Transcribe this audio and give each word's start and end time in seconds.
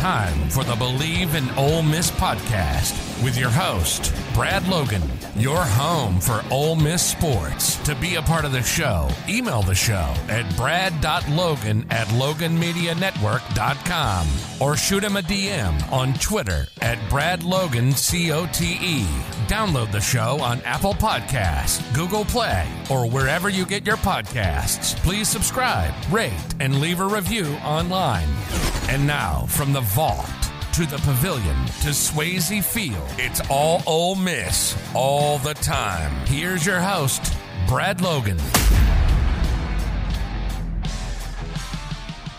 Time 0.00 0.48
for 0.48 0.64
the 0.64 0.72
Bleav 0.72 1.34
in 1.34 1.50
Ole 1.58 1.82
Miss 1.82 2.10
podcast 2.10 3.22
with 3.22 3.36
your 3.36 3.50
host, 3.50 4.14
Brad 4.32 4.66
Logan, 4.66 5.02
your 5.36 5.62
home 5.62 6.20
for 6.20 6.42
Ole 6.50 6.74
Miss 6.74 7.02
sports. 7.02 7.76
To 7.84 7.94
be 7.94 8.14
a 8.14 8.22
part 8.22 8.46
of 8.46 8.52
the 8.52 8.62
show, 8.62 9.10
email 9.28 9.60
the 9.60 9.74
show 9.74 10.14
at 10.30 10.56
brad.logan 10.56 11.79
at 11.90 12.06
loganmedianetwork.com 12.08 14.26
or 14.60 14.76
shoot 14.76 15.02
him 15.02 15.16
a 15.16 15.22
DM 15.22 15.92
on 15.92 16.12
Twitter 16.14 16.66
at 16.80 16.98
bradlogancote. 17.10 19.04
Download 19.48 19.90
the 19.90 20.00
show 20.00 20.40
on 20.40 20.60
Apple 20.62 20.94
Podcasts, 20.94 21.82
Google 21.94 22.24
Play, 22.24 22.68
or 22.88 23.08
wherever 23.08 23.48
you 23.48 23.66
get 23.66 23.84
your 23.86 23.96
podcasts. 23.96 24.94
Please 24.98 25.28
subscribe, 25.28 25.92
rate, 26.10 26.32
and 26.60 26.80
leave 26.80 27.00
a 27.00 27.06
review 27.06 27.46
online. 27.64 28.28
And 28.88 29.04
now, 29.06 29.46
from 29.48 29.72
the 29.72 29.80
Vaught 29.80 30.28
to 30.74 30.86
the 30.86 30.98
pavilion 30.98 31.56
to 31.66 31.88
Swayze 31.90 32.62
Field, 32.62 33.08
it's 33.18 33.40
all 33.50 33.82
Ole 33.86 34.14
Miss 34.14 34.76
all 34.94 35.38
the 35.38 35.54
time. 35.54 36.12
Here's 36.26 36.64
your 36.64 36.80
host, 36.80 37.34
Brad 37.66 38.00
Logan. 38.00 38.38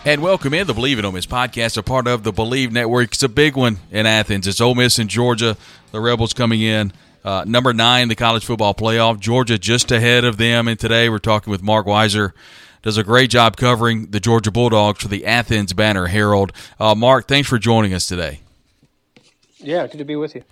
And 0.04 0.20
welcome 0.20 0.52
in 0.52 0.66
the 0.66 0.74
Bleav 0.74 0.98
in 0.98 1.04
Ole 1.04 1.12
Miss 1.12 1.26
podcast, 1.26 1.76
a 1.76 1.82
part 1.82 2.08
of 2.08 2.24
the 2.24 2.32
Bleav 2.32 2.72
Network. 2.72 3.12
It's 3.12 3.22
a 3.22 3.28
big 3.28 3.56
one 3.56 3.78
in 3.92 4.04
Athens. 4.04 4.48
It's 4.48 4.60
Ole 4.60 4.74
Miss 4.74 4.98
in 4.98 5.06
Georgia. 5.06 5.56
The 5.92 6.00
Rebels 6.00 6.32
coming 6.32 6.60
in. 6.60 6.92
Uh, 7.24 7.44
number 7.46 7.72
nine, 7.72 8.08
the 8.08 8.16
college 8.16 8.44
football 8.44 8.74
playoff. 8.74 9.20
Georgia 9.20 9.60
just 9.60 9.92
ahead 9.92 10.24
of 10.24 10.38
them. 10.38 10.66
And 10.66 10.78
today 10.78 11.08
we're 11.08 11.18
talking 11.18 11.52
with 11.52 11.62
Marc 11.62 11.86
Weiszer. 11.86 12.32
Does 12.82 12.98
a 12.98 13.04
great 13.04 13.30
job 13.30 13.56
covering 13.56 14.10
the 14.10 14.18
Georgia 14.18 14.50
Bulldogs 14.50 15.00
for 15.00 15.06
the 15.06 15.24
Athens 15.24 15.72
Banner 15.72 16.06
Herald. 16.06 16.50
Uh, 16.80 16.96
Marc, 16.96 17.28
thanks 17.28 17.48
for 17.48 17.60
joining 17.60 17.94
us 17.94 18.04
today. 18.04 18.40
Yeah, 19.62 19.86
good 19.86 19.98
to 19.98 20.04
be 20.04 20.16
with 20.16 20.34
you. 20.34 20.42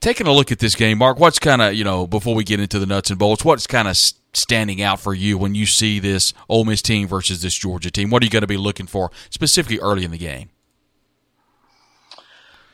Taking 0.00 0.26
a 0.26 0.32
look 0.32 0.52
at 0.52 0.58
this 0.58 0.74
game, 0.74 0.98
Marc, 0.98 1.18
what's 1.18 1.38
kind 1.38 1.60
of, 1.60 1.74
you 1.74 1.84
know, 1.84 2.06
before 2.06 2.34
we 2.34 2.44
get 2.44 2.60
into 2.60 2.78
the 2.78 2.86
nuts 2.86 3.10
and 3.10 3.18
bolts, 3.18 3.44
what's 3.44 3.66
kind 3.66 3.88
of 3.88 3.96
standing 4.32 4.80
out 4.80 5.00
for 5.00 5.12
you 5.12 5.36
when 5.36 5.54
you 5.54 5.66
see 5.66 5.98
this 5.98 6.32
Ole 6.48 6.64
Miss 6.64 6.82
team 6.82 7.08
versus 7.08 7.42
this 7.42 7.54
Georgia 7.54 7.90
team? 7.90 8.10
What 8.10 8.22
are 8.22 8.26
you 8.26 8.30
going 8.30 8.42
to 8.42 8.46
be 8.46 8.56
looking 8.56 8.86
for 8.86 9.10
specifically 9.30 9.80
early 9.80 10.04
in 10.04 10.10
the 10.10 10.18
game? 10.18 10.50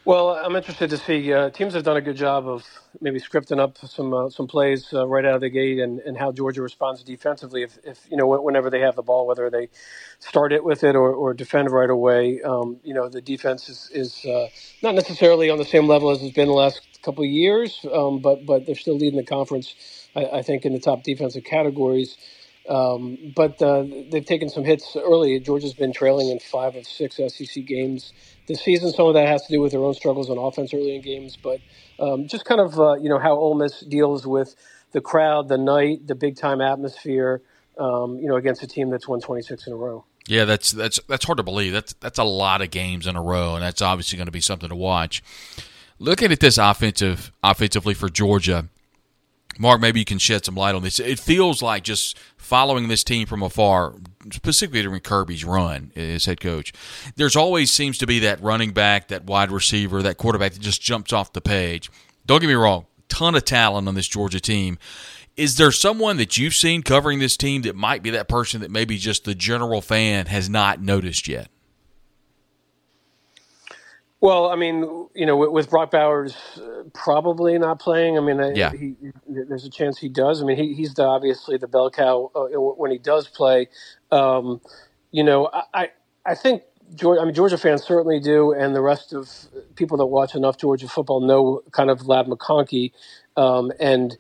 Well, 0.07 0.33
I'm 0.33 0.57
interested 0.57 0.91
to 0.91 0.99
see 0.99 1.33
uh, 1.33 1.51
teams 1.51 1.75
have 1.77 1.85
done 1.85 1.97
a 1.97 2.03
good 2.03 2.19
job 2.19 2.49
of 2.49 2.67
maybe 3.01 3.21
scripting 3.23 3.61
up 3.61 3.79
some 3.79 4.15
uh, 4.15 4.31
some 4.31 4.49
plays 4.49 4.93
uh, 4.95 5.09
right 5.09 5.25
out 5.25 5.37
of 5.37 5.43
the 5.43 5.51
gate 5.51 5.81
and, 5.81 6.01
and 6.01 6.19
how 6.19 6.33
Georgia 6.33 6.63
responds 6.63 7.05
defensively. 7.05 7.63
If, 7.63 7.79
if 7.85 8.07
you 8.11 8.19
know 8.19 8.27
whenever 8.43 8.71
they 8.71 8.81
have 8.83 8.97
the 8.97 9.05
ball, 9.05 9.29
whether 9.29 9.51
they 9.51 9.71
start 10.21 10.53
it 10.53 10.65
with 10.65 10.85
it 10.85 10.97
or, 10.97 11.15
or 11.15 11.35
defend 11.35 11.71
right 11.73 11.91
away, 11.91 12.43
um, 12.43 12.79
you 12.85 12.95
know 12.95 13.09
the 13.09 13.23
defense 13.23 13.71
is, 13.71 13.91
is 13.95 14.27
uh, 14.27 14.49
not 14.83 14.97
necessarily 14.97 15.51
on 15.51 15.59
the 15.59 15.67
same 15.67 15.89
level 15.89 16.11
as 16.11 16.23
it's 16.23 16.35
been 16.37 16.49
the 16.49 16.55
last 16.55 16.83
couple 17.05 17.25
of 17.25 17.31
years, 17.31 17.87
um, 17.95 18.21
but 18.21 18.47
but 18.47 18.67
they're 18.67 18.77
still 18.77 18.99
leading 18.99 19.19
the 19.21 19.27
conference. 19.27 19.75
I, 20.17 20.27
I 20.39 20.43
think 20.43 20.67
in 20.67 20.75
the 20.75 20.81
top 20.81 21.05
defensive 21.05 21.45
categories. 21.45 22.19
Um, 22.69 23.33
but 23.35 23.61
uh, 23.63 23.85
they've 24.11 24.25
taken 24.25 24.49
some 24.49 24.65
hits 24.65 24.97
early. 24.97 25.39
Georgia's 25.41 25.75
been 25.75 25.93
trailing 25.93 26.31
in 26.31 26.41
five 26.41 26.75
of 26.75 26.87
six 26.87 27.17
SEC 27.17 27.65
games 27.65 28.13
this 28.49 28.63
season. 28.63 28.93
Some 28.93 29.07
of 29.07 29.15
that 29.15 29.29
has 29.29 29.47
to 29.47 29.53
do 29.53 29.61
with 29.61 29.73
their 29.73 29.83
own 29.83 29.95
struggles 29.95 30.31
on 30.31 30.39
offense 30.39 30.75
early 30.75 30.97
in 30.97 31.03
games, 31.03 31.37
but 31.37 31.61
um, 31.99 32.27
just 32.27 32.45
kind 32.45 32.61
of 32.61 32.79
uh, 32.79 32.95
you 32.95 33.09
know 33.09 33.19
how 33.19 33.35
Ole 33.35 33.55
Miss 33.55 33.81
deals 33.81 34.27
with 34.27 34.55
the 34.93 35.01
crowd, 35.01 35.49
the 35.49 35.59
night, 35.59 36.07
the 36.07 36.15
big 36.15 36.37
time 36.37 36.61
atmosphere. 36.61 37.43
Um, 37.79 38.19
you 38.19 38.27
know, 38.27 38.37
against 38.37 38.63
a 38.63 38.67
team 38.67 38.89
that's 38.89 39.07
won 39.07 39.21
26 39.21 39.67
in 39.67 39.75
a 39.75 39.77
row. 39.77 40.07
Yeah, 40.27 40.45
that's 40.45 40.73
that's 40.73 40.99
that's 41.09 41.25
hard 41.25 41.37
to 41.37 41.43
believe. 41.43 41.73
That's 41.73 41.93
that's 41.95 42.19
a 42.19 42.25
lot 42.25 42.63
of 42.63 42.71
games 42.71 43.07
in 43.07 43.17
a 43.17 43.23
row, 43.23 43.55
and 43.55 43.63
that's 43.63 43.83
obviously 43.83 44.17
going 44.17 44.27
to 44.27 44.33
be 44.33 44.41
something 44.41 44.69
to 44.69 44.75
watch. 44.77 45.23
Looking 45.99 46.33
at 46.33 46.41
this 46.41 46.59
offensive 46.59 47.33
offensively 47.43 47.95
for 47.95 48.09
Georgia, 48.09 48.69
Marc, 49.59 49.81
maybe 49.81 49.99
you 49.99 50.05
can 50.05 50.19
shed 50.19 50.45
some 50.45 50.55
light 50.55 50.75
on 50.75 50.83
this. 50.83 50.99
It 50.99 51.19
feels 51.19 51.63
like 51.63 51.83
just 51.83 52.19
following 52.37 52.89
this 52.89 53.05
team 53.05 53.27
from 53.27 53.43
afar, 53.43 53.95
specifically 54.33 54.83
during 54.83 55.01
Kirby's 55.01 55.45
run 55.45 55.93
as 55.97 56.25
head 56.27 56.41
coach. 56.41 56.73
There's 57.17 57.37
always 57.37 57.73
seems 57.73 57.99
to 57.99 58.07
be 58.07 58.19
that 58.21 58.43
running 58.43 58.73
back, 58.73 59.09
that 59.09 59.25
wide 59.25 59.51
receiver, 59.51 60.03
that 60.03 60.19
quarterback 60.19 60.53
that 60.53 60.61
just 60.61 60.83
jumps 60.83 61.13
off 61.13 61.33
the 61.33 61.41
page. 61.41 61.91
Don't 62.27 62.41
get 62.41 62.49
me 62.49 62.55
wrong, 62.55 62.87
ton 63.09 63.35
of 63.35 63.45
talent 63.45 63.89
on 63.89 63.95
this 63.95 64.09
Georgia 64.09 64.41
team. 64.41 64.79
Is 65.37 65.57
there 65.57 65.73
someone 65.73 66.17
that 66.17 66.39
you've 66.39 66.55
seen 66.55 66.83
covering 66.83 67.19
this 67.19 67.37
team 67.37 67.63
that 67.63 67.77
might 67.77 68.03
be 68.03 68.11
that 68.11 68.29
person 68.29 68.63
that 68.63 68.71
maybe 68.71 68.97
just 68.97 69.25
the 69.25 69.35
general 69.35 69.83
fan 69.83 70.27
has 70.27 70.49
not 70.49 70.81
noticed 70.81 71.29
yet? 71.29 71.49
Well, 74.21 74.49
I 74.49 74.57
mean, 74.57 74.81
you 75.15 75.27
know, 75.27 75.37
with 75.37 75.69
Brock 75.69 75.91
Bowers 75.91 76.35
uh, 76.57 76.85
probably 76.95 77.59
not 77.59 77.79
playing. 77.79 78.17
I 78.17 78.21
mean, 78.23 78.57
yeah. 78.57 78.73
he, 78.73 78.95
there's 79.29 79.67
a 79.67 79.71
chance 79.71 79.99
he 79.99 80.09
does. 80.09 80.43
I 80.43 80.47
mean, 80.47 80.57
he, 80.57 80.75
he's 80.75 80.95
the, 80.95 81.05
obviously 81.05 81.59
the 81.59 81.69
bell 81.69 81.91
cow 81.91 82.31
uh, 82.35 82.47
when 82.59 82.91
he 82.91 82.99
does 82.99 83.29
play. 83.29 83.69
Um, 84.11 84.61
you 85.13 85.23
know, 85.23 85.51
I 85.75 85.91
I 86.25 86.35
think 86.35 86.63
Georgia, 86.95 87.21
I 87.21 87.25
mean, 87.25 87.35
Georgia 87.35 87.59
fans 87.59 87.85
certainly 87.85 88.19
do, 88.19 88.53
and 88.53 88.75
the 88.75 88.81
rest 88.81 89.13
of 89.13 89.31
people 89.75 89.99
that 89.99 90.07
watch 90.07 90.35
enough 90.35 90.57
Georgia 90.57 90.89
football 90.89 91.21
know 91.21 91.63
kind 91.73 91.91
of 91.91 92.07
Ladd 92.07 92.27
McConkey, 92.27 92.93
um, 93.37 93.71
and 93.79 94.17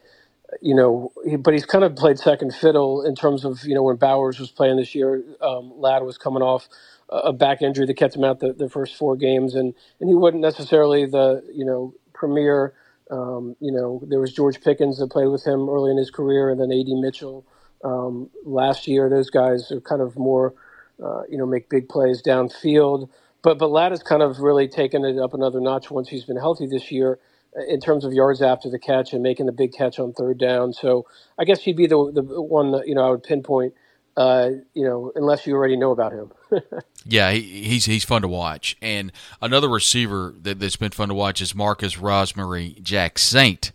you 0.60 0.74
know, 0.74 1.12
he, 1.24 1.36
but 1.36 1.54
he's 1.54 1.66
kind 1.66 1.84
of 1.84 1.96
played 1.96 2.18
second 2.18 2.54
fiddle 2.54 3.02
in 3.02 3.14
terms 3.14 3.44
of 3.44 3.64
you 3.64 3.74
know 3.74 3.82
when 3.82 3.96
Bowers 3.96 4.38
was 4.38 4.50
playing 4.50 4.76
this 4.76 4.94
year, 4.94 5.24
um, 5.40 5.72
Ladd 5.76 6.02
was 6.02 6.18
coming 6.18 6.42
off 6.42 6.68
a 7.10 7.32
back 7.32 7.62
injury 7.62 7.86
that 7.86 7.94
kept 7.94 8.16
him 8.16 8.24
out 8.24 8.40
the, 8.40 8.52
the 8.52 8.68
first 8.68 8.96
four 8.96 9.16
games, 9.16 9.54
and 9.54 9.74
and 10.00 10.08
he 10.08 10.14
wasn't 10.14 10.42
necessarily 10.42 11.06
the 11.06 11.42
you 11.52 11.64
know 11.64 11.94
premier. 12.14 12.74
Um, 13.10 13.56
you 13.60 13.72
know, 13.72 14.02
there 14.08 14.20
was 14.20 14.32
George 14.32 14.60
Pickens 14.62 14.98
that 14.98 15.10
played 15.10 15.28
with 15.28 15.44
him 15.46 15.68
early 15.70 15.92
in 15.92 15.98
his 15.98 16.10
career, 16.10 16.50
and 16.50 16.60
then 16.60 16.72
A.D. 16.72 16.94
Mitchell 17.00 17.46
um, 17.84 18.30
last 18.44 18.88
year. 18.88 19.08
Those 19.10 19.30
guys 19.30 19.70
are 19.72 19.80
kind 19.80 20.02
of 20.02 20.18
more, 20.18 20.54
uh, 21.02 21.22
you 21.28 21.38
know, 21.38 21.46
make 21.46 21.70
big 21.70 21.88
plays 21.88 22.22
downfield. 22.22 23.08
But 23.42 23.58
but 23.58 23.70
Ladd 23.70 23.92
has 23.92 24.02
kind 24.02 24.22
of 24.22 24.40
really 24.40 24.68
taken 24.68 25.04
it 25.04 25.18
up 25.18 25.34
another 25.34 25.60
notch 25.60 25.90
once 25.90 26.08
he's 26.08 26.24
been 26.24 26.36
healthy 26.38 26.66
this 26.66 26.90
year 26.90 27.18
uh, 27.56 27.62
in 27.66 27.80
terms 27.80 28.04
of 28.04 28.12
yards 28.12 28.42
after 28.42 28.70
the 28.70 28.78
catch 28.78 29.12
and 29.12 29.22
making 29.22 29.46
the 29.46 29.52
big 29.52 29.72
catch 29.72 29.98
on 30.00 30.12
third 30.12 30.38
down. 30.38 30.72
So 30.72 31.06
I 31.38 31.44
guess 31.44 31.62
he'd 31.62 31.76
be 31.76 31.86
the 31.86 32.10
the 32.12 32.22
one 32.42 32.72
that 32.72 32.88
you 32.88 32.94
know 32.96 33.06
I 33.06 33.10
would 33.10 33.22
pinpoint. 33.22 33.74
Uh, 34.16 34.50
you 34.72 34.82
know, 34.82 35.12
unless 35.14 35.46
you 35.46 35.54
already 35.54 35.76
know 35.76 35.90
about 35.90 36.12
him. 36.12 36.32
yeah, 37.04 37.32
he, 37.32 37.64
he's 37.64 37.84
he's 37.84 38.04
fun 38.04 38.22
to 38.22 38.28
watch. 38.28 38.74
And 38.80 39.12
another 39.42 39.68
receiver 39.68 40.34
that, 40.40 40.60
has 40.62 40.76
been 40.76 40.92
fun 40.92 41.08
to 41.08 41.14
watch 41.14 41.42
is 41.42 41.54
Marcus 41.54 41.96
Rosemy-Jacksaint. 41.96 43.72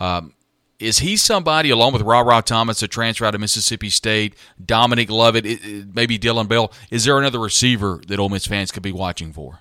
Um, 0.00 0.34
is 0.80 0.98
he 0.98 1.16
somebody, 1.16 1.70
along 1.70 1.92
with 1.92 2.02
RaRa 2.02 2.42
Thomas, 2.42 2.82
a 2.82 2.88
transfer 2.88 3.24
out 3.24 3.36
of 3.36 3.40
Mississippi 3.40 3.88
State, 3.88 4.34
Dominic 4.64 5.10
Lovett, 5.10 5.46
it, 5.46 5.64
it, 5.64 5.94
maybe 5.94 6.18
Dillon 6.18 6.48
Bell? 6.48 6.72
Is 6.90 7.04
there 7.04 7.16
another 7.16 7.38
receiver 7.38 8.00
that 8.08 8.18
Ole 8.18 8.28
Miss 8.28 8.46
fans 8.46 8.72
could 8.72 8.82
be 8.82 8.92
watching 8.92 9.32
for? 9.32 9.60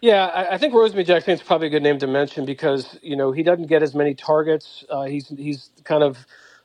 Yeah, 0.00 0.26
I, 0.26 0.54
I 0.54 0.58
think 0.58 0.72
Rosemy-Jacksaint's 0.74 1.42
probably 1.42 1.66
a 1.66 1.70
good 1.70 1.82
name 1.82 1.98
to 1.98 2.06
mention 2.06 2.44
because 2.44 2.98
you 3.02 3.16
know 3.16 3.32
he 3.32 3.42
doesn't 3.42 3.66
get 3.66 3.82
as 3.82 3.94
many 3.94 4.14
targets. 4.14 4.84
Uh, 4.88 5.04
he's 5.04 5.28
he's 5.30 5.70
kind 5.82 6.04
of 6.04 6.18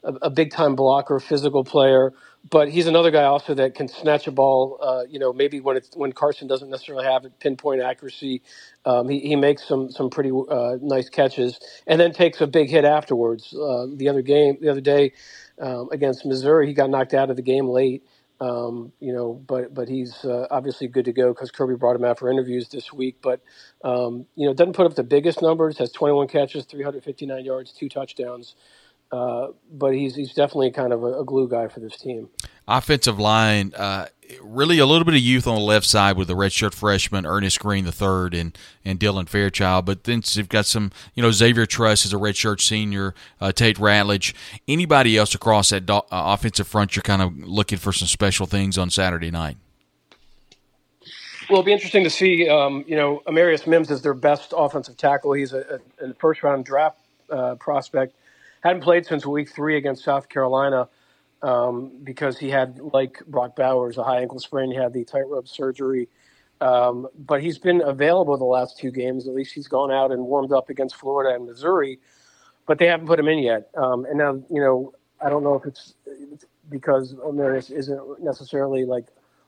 a, 0.03 0.13
a 0.23 0.29
big 0.29 0.51
time 0.51 0.75
blocker, 0.75 1.19
physical 1.19 1.63
player 1.63 2.13
but 2.47 2.69
he's 2.69 2.87
another 2.87 3.11
guy 3.11 3.23
also 3.23 3.53
that 3.53 3.75
can 3.75 3.87
snatch 3.87 4.27
a 4.27 4.31
ball. 4.31 4.79
Uh, 4.81 5.03
you 5.09 5.19
know, 5.19 5.33
maybe 5.33 5.59
when 5.59 5.77
it's 5.77 5.95
when 5.95 6.11
Carson 6.11 6.47
doesn't 6.47 6.69
necessarily 6.69 7.05
have 7.05 7.25
it, 7.25 7.33
pinpoint 7.39 7.81
accuracy, 7.81 8.41
um, 8.85 9.09
he, 9.09 9.19
he 9.19 9.35
makes 9.35 9.67
some 9.67 9.91
some 9.91 10.09
pretty 10.09 10.31
uh, 10.49 10.77
nice 10.81 11.09
catches, 11.09 11.59
and 11.85 11.99
then 11.99 12.13
takes 12.13 12.41
a 12.41 12.47
big 12.47 12.69
hit 12.69 12.85
afterwards. 12.85 13.53
Uh, 13.53 13.87
the 13.93 14.07
other 14.09 14.21
game, 14.21 14.57
the 14.61 14.69
other 14.69 14.81
day 14.81 15.13
um, 15.59 15.89
against 15.91 16.25
Missouri, 16.25 16.67
he 16.67 16.73
got 16.73 16.89
knocked 16.89 17.13
out 17.13 17.29
of 17.29 17.35
the 17.35 17.41
game 17.41 17.67
late. 17.67 18.03
Um, 18.41 18.93
you 19.01 19.11
know, 19.11 19.33
but 19.33 19.73
but 19.73 19.89
he's 19.89 20.23
uh, 20.23 20.47
obviously 20.49 20.87
good 20.87 21.05
to 21.05 21.11
go 21.11 21.33
because 21.33 21.51
Kirby 21.51 21.75
brought 21.75 21.97
him 21.97 22.05
out 22.05 22.19
for 22.19 22.31
interviews 22.31 22.69
this 22.69 22.93
week. 22.93 23.17
But 23.21 23.41
um, 23.83 24.25
you 24.35 24.47
know, 24.47 24.53
doesn't 24.53 24.73
put 24.73 24.85
up 24.85 24.95
the 24.95 25.03
biggest 25.03 25.41
numbers. 25.41 25.77
Has 25.77 25.91
21 25.91 26.29
catches, 26.29 26.63
359 26.65 27.43
yards, 27.43 27.73
two 27.73 27.89
touchdowns. 27.89 28.55
Uh, 29.11 29.47
but 29.71 29.95
he's 29.95 30.15
he's 30.15 30.33
definitely 30.33 30.69
kind 30.69 30.93
of 30.93 31.03
a, 31.03 31.21
a, 31.21 31.25
glue 31.25 31.47
guy 31.47 31.67
for 31.67 31.79
this 31.79 31.97
team. 31.97 32.29
Offensive 32.67 33.17
line, 33.17 33.73
uh, 33.75 34.05
really 34.39 34.77
a 34.77 34.85
little 34.85 35.03
bit 35.03 35.15
of 35.15 35.19
youth 35.19 35.47
on 35.47 35.55
the 35.55 35.61
left 35.61 35.87
side 35.87 36.15
with 36.15 36.27
the 36.27 36.35
redshirt 36.35 36.75
freshman 36.75 37.25
Earnest 37.25 37.59
Greene 37.59 37.85
the 37.85 37.91
third 37.91 38.35
and 38.35 38.55
and 38.85 38.99
Dylan 38.99 39.27
Fairchild, 39.27 39.85
but 39.85 40.03
then 40.03 40.21
you've 40.33 40.49
got 40.49 40.67
some 40.67 40.91
you 41.15 41.23
know 41.23 41.31
Xavier 41.31 41.65
Truss 41.65 42.05
is 42.05 42.13
a 42.13 42.17
redshirt 42.17 42.61
senior, 42.61 43.15
uh, 43.41 43.51
Tate 43.51 43.77
Ratledge, 43.77 44.35
anybody 44.67 45.17
else 45.17 45.33
across 45.33 45.69
that 45.71 45.87
do- 45.87 45.93
uh, 45.93 46.01
offensive 46.11 46.67
front 46.67 46.95
you're 46.95 47.01
kind 47.01 47.23
of 47.23 47.35
looking 47.35 47.79
for 47.79 47.91
some 47.91 48.07
special 48.07 48.45
things 48.45 48.77
on 48.77 48.91
Saturday 48.91 49.31
night. 49.31 49.57
Well, 51.49 51.61
it'll 51.61 51.65
be 51.65 51.73
interesting 51.73 52.03
to 52.03 52.11
see. 52.11 52.47
Um, 52.47 52.85
you 52.87 52.95
know, 52.95 53.23
Amarius 53.25 53.65
Mims 53.65 53.89
is 53.89 54.03
their 54.03 54.13
best 54.13 54.53
offensive 54.55 54.97
tackle. 54.97 55.33
He's 55.33 55.51
a, 55.53 55.79
a, 55.99 56.09
a 56.09 56.13
first 56.13 56.43
round 56.43 56.63
draft 56.63 56.99
uh, 57.31 57.55
prospect. 57.55 58.13
Hadn't 58.61 58.81
played 58.81 59.05
since 59.05 59.25
week 59.25 59.49
three 59.49 59.77
against 59.77 60.03
South 60.03 60.27
Carolina 60.29 60.89
um, 61.41 61.91
because 62.03 62.37
he 62.37 62.49
had, 62.49 62.79
like 62.79 63.23
Brock 63.27 63.55
Bowers, 63.55 63.97
a 63.97 64.03
high 64.03 64.21
ankle 64.21 64.39
sprain. 64.39 64.71
He 64.71 64.77
had 64.77 64.93
the 64.93 65.05
tightrope 65.05 65.47
surgery. 65.47 66.09
Um, 66.61 67.07
but 67.17 67.41
he's 67.41 67.57
been 67.57 67.81
available 67.81 68.37
the 68.37 68.43
last 68.43 68.77
two 68.77 68.91
games. 68.91 69.27
At 69.27 69.33
least 69.33 69.53
he's 69.53 69.67
gone 69.67 69.91
out 69.91 70.11
and 70.11 70.23
warmed 70.23 70.51
up 70.51 70.69
against 70.69 70.95
Florida 70.95 71.35
and 71.35 71.45
Missouri, 71.45 71.99
but 72.65 72.77
they 72.79 72.87
haven't 72.87 73.07
put 73.07 73.17
him 73.17 73.29
in 73.29 73.39
yet. 73.39 73.69
Um, 73.77 74.05
and 74.05 74.17
now, 74.17 74.33
you 74.49 74.59
know, 74.59 74.93
I 75.21 75.29
don't 75.29 75.43
know 75.43 75.55
if 75.55 75.65
it's 75.65 75.93
because 76.69 77.13
Amarius 77.15 77.71
isn't 77.71 78.21
necessarily 78.23 78.85
like 78.85 79.07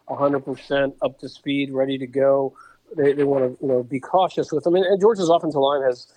100% 0.09 0.93
up 1.01 1.19
to 1.19 1.29
speed, 1.29 1.71
ready 1.71 1.97
to 1.97 2.07
go. 2.07 2.53
They, 2.95 3.13
they 3.13 3.23
want 3.23 3.45
to 3.45 3.65
you 3.65 3.71
know 3.71 3.83
be 3.83 3.99
cautious 3.99 4.51
with 4.51 4.63
them. 4.63 4.75
And, 4.75 4.85
and 4.85 4.99
Georgia's 4.99 5.29
offensive 5.29 5.61
line 5.61 5.81
has 5.83 6.07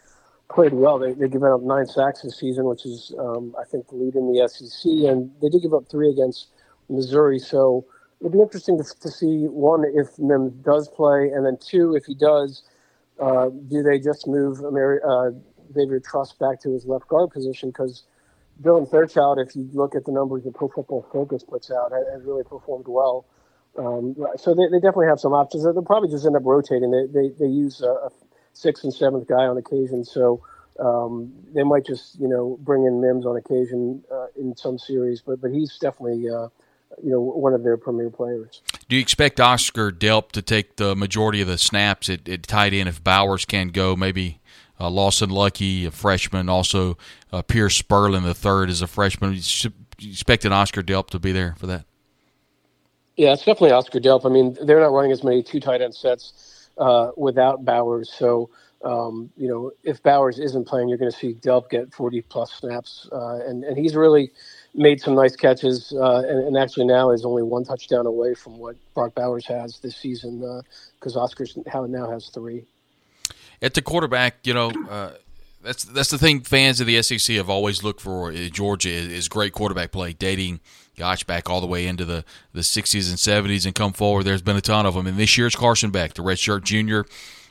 played 0.50 0.72
well. 0.72 0.98
They 0.98 1.12
they 1.12 1.28
given 1.28 1.50
up 1.50 1.62
nine 1.62 1.86
sacks 1.86 2.22
this 2.22 2.38
season, 2.38 2.64
which 2.66 2.84
is 2.86 3.14
um, 3.18 3.54
I 3.60 3.64
think 3.64 3.88
the 3.88 3.96
lead 3.96 4.14
in 4.14 4.32
the 4.32 4.48
SEC, 4.48 4.90
and 5.10 5.30
they 5.40 5.48
did 5.48 5.62
give 5.62 5.74
up 5.74 5.88
three 5.90 6.10
against 6.10 6.48
Missouri. 6.88 7.38
So 7.38 7.86
it'll 8.20 8.32
be 8.32 8.40
interesting 8.40 8.78
to, 8.78 8.84
to 9.00 9.10
see 9.10 9.46
one 9.46 9.84
if 9.94 10.18
Mims 10.18 10.52
does 10.64 10.88
play, 10.88 11.30
and 11.34 11.44
then 11.44 11.58
two 11.60 11.94
if 11.94 12.04
he 12.04 12.14
does, 12.14 12.62
uh, 13.20 13.48
do 13.48 13.82
they 13.82 13.98
just 13.98 14.26
move 14.26 14.58
Ameri- 14.58 15.04
uh, 15.04 15.36
Xavier 15.72 16.00
Truss 16.00 16.32
back 16.32 16.60
to 16.62 16.72
his 16.72 16.86
left 16.86 17.08
guard 17.08 17.30
position 17.30 17.70
because. 17.70 18.04
Dylan 18.62 18.88
Fairchild, 18.88 19.40
if 19.40 19.56
you 19.56 19.68
look 19.72 19.96
at 19.96 20.04
the 20.04 20.12
numbers 20.12 20.44
that 20.44 20.54
Pro 20.54 20.68
Football 20.68 21.04
Focus 21.12 21.42
puts 21.42 21.72
out, 21.72 21.90
has 21.90 22.22
really 22.22 22.44
performed 22.44 22.84
well. 22.86 23.26
Um, 23.76 24.14
so 24.36 24.54
they, 24.54 24.68
they 24.70 24.78
definitely 24.78 25.08
have 25.08 25.18
some 25.18 25.32
options. 25.32 25.64
They'll 25.64 25.82
probably 25.82 26.08
just 26.08 26.24
end 26.24 26.36
up 26.36 26.44
rotating. 26.44 26.90
They 26.92 27.06
they, 27.06 27.28
they 27.36 27.46
use 27.46 27.80
a 27.80 28.10
sixth 28.54 28.84
and 28.84 28.94
seventh 28.94 29.28
guy 29.28 29.44
on 29.44 29.58
occasion, 29.58 30.04
so 30.04 30.42
um, 30.80 31.32
they 31.52 31.62
might 31.62 31.84
just 31.84 32.18
you 32.18 32.28
know 32.28 32.58
bring 32.62 32.84
in 32.84 33.00
Mims 33.00 33.26
on 33.26 33.36
occasion 33.36 34.02
uh, 34.10 34.26
in 34.36 34.56
some 34.56 34.78
series. 34.78 35.20
But 35.20 35.40
but 35.40 35.52
he's 35.52 35.78
definitely 35.78 36.28
uh, 36.28 36.48
you 37.02 37.10
know 37.10 37.20
one 37.20 37.52
of 37.52 37.62
their 37.62 37.76
premier 37.76 38.10
players. 38.10 38.62
Do 38.88 38.96
you 38.96 39.02
expect 39.02 39.40
Oscar 39.40 39.90
Delp 39.90 40.32
to 40.32 40.42
take 40.42 40.76
the 40.76 40.96
majority 40.96 41.40
of 41.40 41.48
the 41.48 41.58
snaps 41.58 42.08
at, 42.08 42.28
at 42.28 42.44
tight 42.44 42.72
end 42.72 42.88
if 42.88 43.02
Bowers 43.02 43.44
can 43.44 43.68
go? 43.68 43.96
Maybe 43.96 44.40
uh, 44.80 44.90
Lawson 44.90 45.30
Luckie, 45.30 45.86
a 45.86 45.90
freshman, 45.90 46.48
also 46.48 46.98
uh, 47.32 47.42
Pearce 47.42 47.80
Spurlin, 47.80 48.24
the 48.24 48.34
third, 48.34 48.70
is 48.70 48.82
a 48.82 48.86
freshman. 48.86 49.34
You 49.34 50.10
expect 50.10 50.44
an 50.44 50.52
Oscar 50.52 50.82
Delp 50.82 51.08
to 51.10 51.18
be 51.18 51.32
there 51.32 51.54
for 51.58 51.66
that? 51.66 51.84
Yeah, 53.16 53.32
it's 53.32 53.44
definitely 53.44 53.70
Oscar 53.70 54.00
Delp. 54.00 54.26
I 54.26 54.28
mean, 54.28 54.56
they're 54.60 54.80
not 54.80 54.92
running 54.92 55.12
as 55.12 55.22
many 55.22 55.42
two 55.42 55.60
tight 55.60 55.80
end 55.80 55.94
sets 55.94 56.53
uh, 56.78 57.10
without 57.16 57.64
Bowers. 57.64 58.12
So, 58.12 58.50
um, 58.82 59.30
you 59.36 59.48
know, 59.48 59.72
if 59.82 60.02
Bowers 60.02 60.38
isn't 60.38 60.66
playing, 60.66 60.88
you're 60.88 60.98
going 60.98 61.10
to 61.10 61.16
see 61.16 61.34
Delp 61.34 61.70
get 61.70 61.92
40 61.94 62.22
plus 62.22 62.52
snaps. 62.52 63.08
Uh, 63.10 63.40
and, 63.46 63.64
and 63.64 63.78
he's 63.78 63.94
really 63.94 64.30
made 64.74 65.00
some 65.00 65.14
nice 65.14 65.36
catches. 65.36 65.92
Uh, 65.92 66.22
and, 66.26 66.46
and, 66.46 66.56
actually 66.56 66.86
now 66.86 67.10
is 67.10 67.24
only 67.24 67.42
one 67.42 67.64
touchdown 67.64 68.06
away 68.06 68.34
from 68.34 68.58
what 68.58 68.76
Brock 68.94 69.14
Bowers 69.14 69.46
has 69.46 69.78
this 69.78 69.96
season 69.96 70.40
because 70.98 71.16
uh, 71.16 71.20
Oscar 71.20 71.46
now 71.86 72.10
has 72.10 72.28
three. 72.28 72.64
At 73.62 73.74
the 73.74 73.82
quarterback, 73.82 74.46
you 74.46 74.52
know, 74.52 74.70
uh, 74.90 75.12
that's 75.62 75.84
that's 75.84 76.10
the 76.10 76.18
thing 76.18 76.40
fans 76.40 76.80
of 76.80 76.86
the 76.86 77.00
SEC 77.00 77.36
have 77.36 77.48
always 77.48 77.82
looked 77.82 78.02
for. 78.02 78.32
Georgia 78.32 78.90
is 78.90 79.28
great 79.28 79.52
quarterback 79.52 79.92
play, 79.92 80.12
dating– 80.12 80.60
gosh, 80.96 81.24
back 81.24 81.50
all 81.50 81.60
the 81.60 81.66
way 81.66 81.86
into 81.86 82.04
the, 82.04 82.24
the 82.52 82.60
60s 82.60 83.08
and 83.08 83.18
70s 83.18 83.66
and 83.66 83.74
come 83.74 83.92
forward. 83.92 84.24
There's 84.24 84.42
been 84.42 84.56
a 84.56 84.60
ton 84.60 84.86
of 84.86 84.94
them. 84.94 85.06
And 85.06 85.16
this 85.16 85.36
year's 85.36 85.56
Carson 85.56 85.90
Beck, 85.90 86.14
the 86.14 86.22
redshirt 86.22 86.64
junior, 86.64 87.06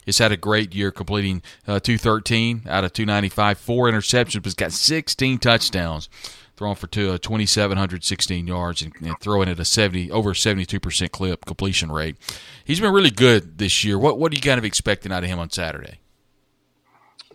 has 0.06 0.18
had 0.18 0.31
a 0.31 0.38
great 0.38 0.74
year, 0.74 0.92
completing 0.92 1.42
uh, 1.68 1.80
213 1.80 2.63
out 2.68 2.84
of 2.84 2.94
295, 2.94 3.57
four 3.57 3.90
interceptions, 3.90 4.36
but 4.36 4.45
he's 4.45 4.54
got 4.54 4.72
16 4.72 5.40
touchdowns, 5.40 6.10
throwing 6.56 6.75
for 6.75 6.88
two, 6.88 7.12
uh, 7.12 7.18
2,716 7.18 8.48
yards 8.48 8.81
and, 8.81 8.94
and, 9.01 9.16
throwing 9.19 9.50
at 9.50 9.60
a 9.60 9.66
70 9.66 10.12
over 10.12 10.34
72% 10.34 11.12
clip 11.12 11.45
completion 11.45 11.92
rate. 11.92 12.18
He's 12.66 12.80
been 12.80 12.94
really 12.94 13.12
good 13.12 13.57
this 13.57 13.84
year. 13.84 13.98
What 13.98 14.19
what 14.19 14.31
are 14.31 14.36
you 14.36 14.42
kind 14.42 14.57
of 14.57 14.66
expecting 14.66 15.12
out 15.12 15.24
of 15.24 15.30
him 15.30 15.40
on 15.40 15.50
Saturday? 15.50 16.00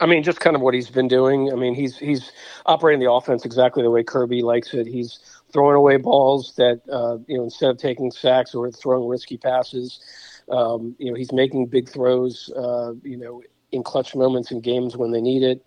I 0.00 0.06
mean, 0.06 0.22
just 0.22 0.40
kind 0.40 0.54
of 0.54 0.62
what 0.62 0.74
he's 0.74 0.90
been 0.90 1.08
doing. 1.08 1.50
I 1.52 1.56
mean, 1.56 1.74
he's 1.74 1.98
he's 1.98 2.30
operating 2.66 3.00
the 3.00 3.10
offense 3.10 3.44
exactly 3.44 3.82
the 3.82 3.90
way 3.90 4.04
Kirby 4.04 4.42
likes 4.42 4.74
it. 4.74 4.86
He's 4.86 5.18
throwing 5.52 5.76
away 5.76 5.96
balls 5.96 6.54
that 6.56 6.80
uh, 6.90 7.18
you 7.26 7.36
know 7.36 7.44
instead 7.44 7.70
of 7.70 7.78
taking 7.78 8.10
sacks 8.10 8.54
or 8.54 8.70
throwing 8.70 9.08
risky 9.08 9.36
passes. 9.36 10.00
Um, 10.50 10.96
you 10.98 11.10
know, 11.10 11.14
he's 11.14 11.30
making 11.30 11.66
big 11.66 11.90
throws. 11.90 12.50
Uh, 12.56 12.94
you 13.02 13.18
know, 13.18 13.42
in 13.72 13.82
clutch 13.82 14.14
moments 14.14 14.50
in 14.50 14.60
games 14.60 14.96
when 14.96 15.10
they 15.10 15.20
need 15.20 15.42
it. 15.42 15.66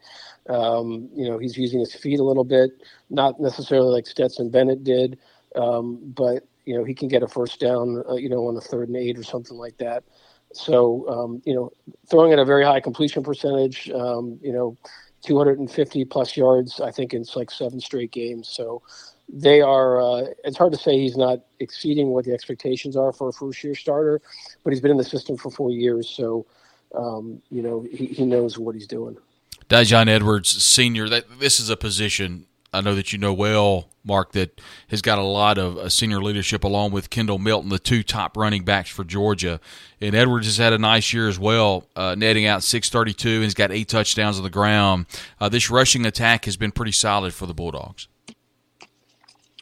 Um, 0.49 1.09
you 1.13 1.29
know, 1.29 1.37
he's 1.37 1.57
using 1.57 1.79
his 1.79 1.93
feet 1.93 2.19
a 2.19 2.23
little 2.23 2.43
bit, 2.43 2.71
not 3.09 3.39
necessarily 3.39 3.91
like 3.91 4.07
Stetson 4.07 4.49
Bennett 4.49 4.83
did, 4.83 5.19
um, 5.55 5.99
but 6.15 6.47
you 6.65 6.77
know 6.77 6.83
he 6.83 6.93
can 6.93 7.07
get 7.07 7.23
a 7.23 7.27
first 7.27 7.59
down. 7.59 8.03
Uh, 8.09 8.15
you 8.15 8.29
know, 8.29 8.47
on 8.47 8.57
a 8.57 8.61
third 8.61 8.87
and 8.87 8.97
eight 8.97 9.17
or 9.17 9.23
something 9.23 9.57
like 9.57 9.77
that. 9.77 10.03
So 10.53 11.07
um, 11.07 11.41
you 11.45 11.53
know, 11.53 11.71
throwing 12.09 12.33
at 12.33 12.39
a 12.39 12.45
very 12.45 12.65
high 12.65 12.79
completion 12.79 13.23
percentage. 13.23 13.89
Um, 13.91 14.39
you 14.41 14.51
know, 14.51 14.77
250 15.23 16.05
plus 16.05 16.35
yards. 16.35 16.81
I 16.81 16.91
think 16.91 17.13
it's 17.13 17.35
like 17.35 17.51
seven 17.51 17.79
straight 17.79 18.11
games. 18.11 18.49
So 18.49 18.81
they 19.31 19.61
are. 19.61 20.01
Uh, 20.01 20.25
it's 20.43 20.57
hard 20.57 20.73
to 20.73 20.77
say 20.77 20.99
he's 20.99 21.17
not 21.17 21.39
exceeding 21.59 22.09
what 22.09 22.25
the 22.25 22.33
expectations 22.33 22.97
are 22.97 23.13
for 23.13 23.29
a 23.29 23.33
first 23.33 23.63
year 23.63 23.75
starter, 23.75 24.21
but 24.63 24.71
he's 24.71 24.81
been 24.81 24.91
in 24.91 24.97
the 24.97 25.03
system 25.03 25.37
for 25.37 25.49
four 25.49 25.71
years, 25.71 26.09
so 26.09 26.45
um, 26.95 27.41
you 27.49 27.61
know 27.61 27.85
he, 27.91 28.07
he 28.07 28.25
knows 28.25 28.59
what 28.59 28.75
he's 28.75 28.87
doing. 28.87 29.17
Daijun 29.69 30.07
Edwards, 30.07 30.49
senior. 30.49 31.07
That 31.07 31.39
this 31.39 31.59
is 31.59 31.69
a 31.69 31.77
position 31.77 32.45
I 32.73 32.79
know 32.79 32.95
that 32.95 33.11
you 33.11 33.19
know 33.19 33.33
well, 33.33 33.89
Marc, 34.03 34.31
that 34.31 34.61
has 34.87 35.01
got 35.01 35.17
a 35.17 35.23
lot 35.23 35.57
of 35.57 35.77
uh, 35.77 35.89
senior 35.89 36.21
leadership 36.21 36.63
along 36.63 36.91
with 36.91 37.09
Kendall 37.09 37.37
Milton, 37.37 37.69
the 37.69 37.79
two 37.79 38.01
top 38.01 38.37
running 38.37 38.63
backs 38.63 38.89
for 38.89 39.03
Georgia. 39.03 39.59
And 39.99 40.15
Edwards 40.15 40.45
has 40.45 40.57
had 40.57 40.71
a 40.71 40.77
nice 40.77 41.11
year 41.11 41.27
as 41.27 41.37
well, 41.37 41.89
uh, 41.97 42.15
netting 42.17 42.45
out 42.45 42.63
632 42.63 43.29
and 43.29 43.43
he's 43.43 43.53
got 43.53 43.71
eight 43.71 43.89
touchdowns 43.89 44.37
on 44.37 44.43
the 44.43 44.49
ground. 44.49 45.05
Uh, 45.39 45.49
this 45.49 45.69
rushing 45.69 46.05
attack 46.05 46.45
has 46.45 46.55
been 46.55 46.71
pretty 46.71 46.93
solid 46.93 47.33
for 47.33 47.45
the 47.45 47.53
Bulldogs. 47.53 48.07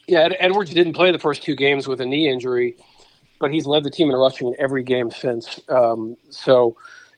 Yeah, 0.09 0.29
Edwards 0.39 0.73
didn't 0.73 0.93
play 0.93 1.11
the 1.11 1.19
first 1.19 1.43
two 1.43 1.55
games 1.55 1.87
with 1.87 2.01
a 2.01 2.05
knee 2.05 2.27
injury, 2.27 2.75
but 3.37 3.53
he's 3.53 3.67
led 3.67 3.83
the 3.83 3.91
team 3.91 4.09
in 4.09 4.15
rushing 4.15 4.47
in 4.47 4.55
every 4.57 4.81
game 4.81 5.11
since. 5.11 5.61
Um, 5.69 6.17
so, 6.31 6.75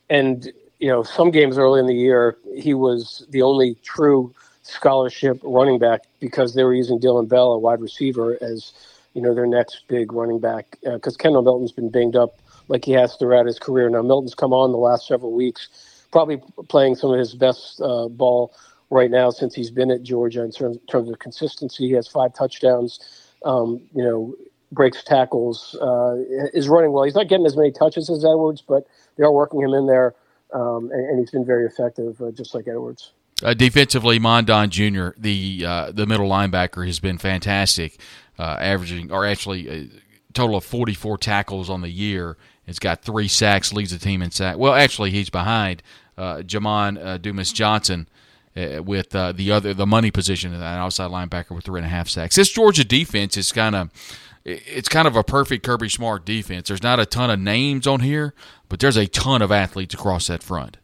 and 0.09 0.51
you 0.79 0.89
know, 0.89 1.01
some 1.01 1.31
games 1.31 1.57
early 1.57 1.79
in 1.79 1.85
the 1.85 1.95
year, 1.95 2.35
he 2.53 2.73
was 2.73 3.25
the 3.29 3.43
only 3.43 3.75
true 3.75 4.35
scholarship 4.63 5.39
running 5.41 5.79
back 5.79 6.01
because 6.19 6.53
they 6.53 6.65
were 6.65 6.73
using 6.73 6.99
Dillon 6.99 7.27
Bell, 7.27 7.53
a 7.53 7.57
wide 7.57 7.79
receiver, 7.79 8.37
as 8.41 8.73
you 9.13 9.21
know 9.21 9.33
their 9.33 9.47
next 9.47 9.87
big 9.87 10.11
running 10.11 10.41
back. 10.41 10.77
Because 10.83 11.15
uh, 11.15 11.17
Kendall 11.17 11.43
Milton's 11.43 11.71
been 11.71 11.89
banged 11.89 12.17
up 12.17 12.39
like 12.67 12.83
he 12.83 12.91
has 12.91 13.15
throughout 13.15 13.45
his 13.45 13.57
career. 13.57 13.89
Now 13.89 14.01
Milton's 14.01 14.35
come 14.35 14.51
on 14.51 14.73
the 14.73 14.77
last 14.77 15.07
several 15.07 15.31
weeks, 15.31 15.69
probably 16.11 16.41
playing 16.67 16.95
some 16.95 17.13
of 17.13 17.19
his 17.19 17.35
best 17.35 17.79
uh, 17.79 18.09
ball 18.09 18.53
right 18.91 19.09
now 19.09 19.31
since 19.31 19.55
he's 19.55 19.71
been 19.71 19.89
at 19.89 20.03
Georgia 20.03 20.43
in 20.43 20.51
terms, 20.51 20.77
in 20.77 20.85
terms 20.85 21.09
of 21.09 21.17
consistency. 21.17 21.87
He 21.87 21.93
has 21.93 22.07
five 22.07 22.35
touchdowns. 22.35 22.99
Um, 23.43 23.81
you 23.95 24.03
know, 24.03 24.35
breaks 24.71 25.03
tackles, 25.03 25.75
uh, 25.81 26.15
is 26.53 26.69
running 26.69 26.91
well. 26.91 27.03
He's 27.03 27.15
not 27.15 27.27
getting 27.27 27.45
as 27.45 27.57
many 27.57 27.71
touches 27.71 28.09
as 28.09 28.23
Edwards, 28.23 28.61
but 28.61 28.85
they 29.17 29.23
are 29.23 29.31
working 29.31 29.61
him 29.61 29.73
in 29.73 29.87
there, 29.87 30.15
um, 30.53 30.89
and, 30.91 31.09
and, 31.09 31.19
he's 31.19 31.31
been 31.31 31.45
very 31.45 31.65
effective, 31.65 32.21
uh, 32.21 32.31
just 32.31 32.53
like 32.53 32.67
Edwards. 32.67 33.13
Uh, 33.43 33.53
defensively, 33.53 34.19
Mondon 34.19 34.69
Jr., 34.69 35.19
the 35.19 35.65
uh, 35.65 35.91
the 35.91 36.05
middle 36.05 36.29
linebacker, 36.29 36.85
has 36.85 36.99
been 36.99 37.17
fantastic, 37.17 37.99
uh, 38.37 38.57
averaging 38.59 39.11
or 39.11 39.25
actually 39.25 39.67
a 39.67 39.89
total 40.33 40.55
of 40.55 40.63
44 40.63 41.17
tackles 41.17 41.69
on 41.69 41.81
the 41.81 41.89
year. 41.89 42.37
It's 42.67 42.79
got 42.79 43.01
three 43.01 43.27
sacks, 43.27 43.73
leads 43.73 43.91
the 43.91 43.97
team 43.97 44.21
in 44.21 44.31
sack. 44.31 44.57
Well, 44.57 44.73
actually, 44.73 45.11
he's 45.11 45.29
behind 45.29 45.81
uh, 46.17 46.37
Jamon 46.37 47.03
uh, 47.03 47.17
Dumas 47.17 47.51
Johnson 47.51 48.07
uh, 48.55 48.83
with 48.83 49.15
uh, 49.15 49.31
the 49.31 49.51
other 49.51 49.73
the 49.73 49.85
money 49.87 50.11
position 50.11 50.53
an 50.53 50.61
outside 50.61 51.09
linebacker 51.11 51.51
with 51.51 51.65
three 51.65 51.79
and 51.79 51.85
a 51.85 51.89
half 51.89 52.07
sacks. 52.07 52.35
This 52.35 52.51
Georgia 52.51 52.83
defense 52.83 53.37
is 53.37 53.51
kind 53.51 53.75
of 53.75 53.89
it's 54.43 54.89
kind 54.89 55.07
of 55.07 55.15
a 55.15 55.23
perfect 55.23 55.63
Kirby 55.65 55.89
Smart 55.89 56.25
defense. 56.25 56.67
There's 56.67 56.83
not 56.83 56.99
a 56.99 57.05
ton 57.05 57.29
of 57.29 57.39
names 57.39 57.85
on 57.85 57.99
here, 57.99 58.33
but 58.69 58.79
there's 58.79 58.97
a 58.97 59.07
ton 59.07 59.41
of 59.41 59.51
athletes 59.51 59.93
across 59.93 60.27
that 60.27 60.41
front. 60.41 60.77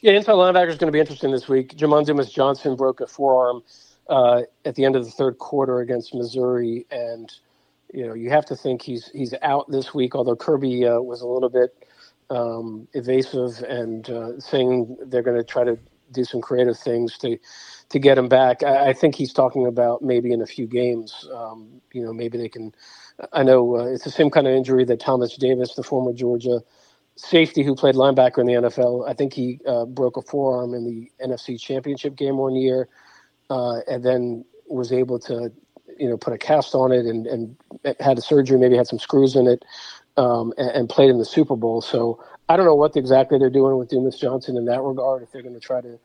Yeah, 0.00 0.12
inside 0.12 0.32
linebacker 0.32 0.68
is 0.68 0.76
going 0.76 0.88
to 0.88 0.92
be 0.92 1.00
interesting 1.00 1.30
this 1.30 1.48
week. 1.48 1.76
Jamon 1.76 2.04
Dumas 2.04 2.30
Johnson 2.30 2.76
broke 2.76 3.00
a 3.00 3.06
forearm 3.06 3.62
uh, 4.10 4.42
at 4.64 4.74
the 4.74 4.84
end 4.84 4.96
of 4.96 5.04
the 5.04 5.10
third 5.10 5.38
quarter 5.38 5.80
against 5.80 6.14
Missouri, 6.14 6.84
and 6.90 7.32
you 7.92 8.06
know 8.06 8.12
you 8.12 8.28
have 8.28 8.44
to 8.46 8.56
think 8.56 8.82
he's 8.82 9.08
he's 9.14 9.34
out 9.40 9.70
this 9.70 9.94
week. 9.94 10.14
Although 10.14 10.36
Kirby 10.36 10.86
uh, 10.86 11.00
was 11.00 11.22
a 11.22 11.26
little 11.26 11.48
bit 11.48 11.86
um, 12.28 12.86
evasive 12.92 13.62
and 13.62 14.10
uh, 14.10 14.38
saying 14.40 14.96
they're 15.06 15.22
going 15.22 15.36
to 15.38 15.44
try 15.44 15.64
to 15.64 15.78
do 16.12 16.24
some 16.24 16.40
creative 16.40 16.78
things 16.78 17.18
to 17.18 17.38
to 17.90 17.98
get 17.98 18.18
him 18.18 18.28
back. 18.28 18.62
I, 18.62 18.90
I 18.90 18.92
think 18.92 19.14
he's 19.14 19.32
talking 19.32 19.66
about 19.66 20.02
maybe 20.02 20.32
in 20.32 20.42
a 20.42 20.46
few 20.46 20.66
games. 20.66 21.28
Um, 21.34 21.80
you 21.92 22.02
know, 22.02 22.12
maybe 22.12 22.38
they 22.38 22.48
can. 22.48 22.74
I 23.32 23.42
know 23.42 23.76
uh, 23.76 23.84
it's 23.84 24.04
the 24.04 24.10
same 24.10 24.30
kind 24.30 24.46
of 24.46 24.54
injury 24.54 24.84
that 24.84 25.00
Thomas 25.00 25.36
Davis, 25.36 25.74
the 25.74 25.82
former 25.82 26.12
Georgia 26.12 26.60
safety 27.16 27.62
who 27.62 27.76
played 27.76 27.94
linebacker 27.94 28.38
in 28.38 28.46
the 28.46 28.54
NFL, 28.54 29.08
I 29.08 29.14
think 29.14 29.32
he 29.32 29.60
uh, 29.66 29.84
broke 29.84 30.16
a 30.16 30.22
forearm 30.22 30.74
in 30.74 30.84
the 30.84 31.10
NFC 31.24 31.60
Championship 31.60 32.16
game 32.16 32.38
one 32.38 32.56
year, 32.56 32.88
uh, 33.50 33.80
and 33.88 34.04
then 34.04 34.44
was 34.66 34.92
able 34.92 35.18
to, 35.20 35.52
you 35.96 36.08
know, 36.08 36.16
put 36.16 36.32
a 36.32 36.38
cast 36.38 36.74
on 36.74 36.90
it 36.90 37.06
and, 37.06 37.26
and 37.26 37.56
had 38.00 38.18
a 38.18 38.20
surgery, 38.20 38.58
maybe 38.58 38.76
had 38.76 38.88
some 38.88 38.98
screws 38.98 39.36
in 39.36 39.46
it, 39.46 39.64
um, 40.16 40.52
and, 40.56 40.70
and, 40.70 40.88
played 40.88 41.10
in 41.10 41.18
the 41.18 41.24
Super 41.24 41.56
Bowl. 41.56 41.80
So 41.80 42.22
I 42.48 42.56
don't 42.56 42.66
know 42.66 42.74
what 42.74 42.96
exactly 42.96 43.38
they're 43.38 43.50
doing 43.50 43.76
with 43.78 43.88
Dumas 43.88 44.18
Johnson 44.18 44.56
in 44.56 44.66
that 44.66 44.80
regard. 44.82 45.22
If 45.22 45.32
they're 45.32 45.42
going 45.42 45.54
to 45.54 45.60
try 45.60 45.80
to 45.80 45.98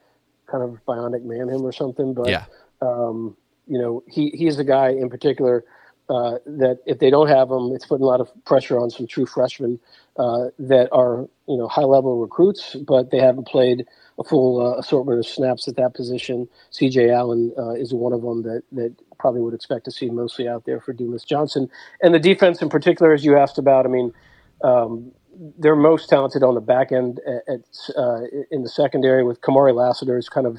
kind 0.48 0.64
of 0.64 0.84
bionic 0.88 1.24
man 1.24 1.50
him 1.50 1.62
or 1.64 1.72
something, 1.72 2.14
but 2.14 2.30
yeah. 2.30 2.46
um, 2.82 3.38
you 3.68 3.78
know, 3.78 4.04
he 4.08 4.30
he's 4.30 4.58
a 4.60 4.64
guy 4.64 4.90
in 4.90 5.10
particular. 5.10 5.64
Uh, 6.10 6.40
that 6.48 6.80
if 6.88 6.98
they 6.98 7.12
don't 7.12 7.28
have 7.28 7.52
him, 7.52 7.72
it's 7.72 7.86
putting 7.86 8.04
a 8.04 8.08
lot 8.08 8.20
of 8.20 8.28
pressure 8.44 8.80
on 8.80 8.90
some 8.90 9.06
true 9.06 9.28
freshmen 9.28 9.80
uh, 10.18 10.46
that 10.58 10.90
are 10.92 11.30
you 11.48 11.56
know 11.56 11.68
high 11.68 11.84
level 11.84 12.18
recruits, 12.20 12.76
but 12.88 13.12
they 13.12 13.20
haven't 13.20 13.48
played 13.48 13.86
a 14.18 14.24
full 14.24 14.60
uh, 14.60 14.80
assortment 14.80 15.20
of 15.20 15.28
snaps 15.28 15.68
at 15.68 15.76
that 15.76 15.94
position. 15.94 16.48
C.J. 16.72 17.12
Allen 17.12 17.54
uh, 17.56 17.74
is 17.74 17.94
one 17.94 18.12
of 18.12 18.24
them 18.24 18.42
that 18.42 18.64
that 18.72 18.96
probably 19.20 19.42
would 19.42 19.54
expect 19.54 19.86
to 19.86 19.92
see 19.92 20.10
mostly 20.10 20.48
out 20.48 20.66
there 20.66 20.82
for 20.82 20.94
Dumas 20.94 21.24
Johnson, 21.24 21.70
and 22.02 22.14
the 22.16 22.20
defense 22.20 22.62
in 22.62 22.70
particular, 22.70 23.14
as 23.14 23.26
you 23.26 23.38
asked 23.38 23.58
about. 23.58 23.86
I 23.86 23.90
mean. 23.90 24.14
Um, 24.64 25.12
they're 25.58 25.76
most 25.76 26.10
talented 26.10 26.44
on 26.44 26.56
the 26.56 26.62
back 26.62 26.92
end 26.92 27.22
at, 27.48 27.62
uh, 27.98 28.22
in 28.52 28.64
the 28.64 28.70
secondary 28.70 29.24
with 29.24 29.40
Kamari 29.40 29.74
Lassiter 29.74 30.18
is 30.18 30.30
kind 30.30 30.46
of 30.46 30.58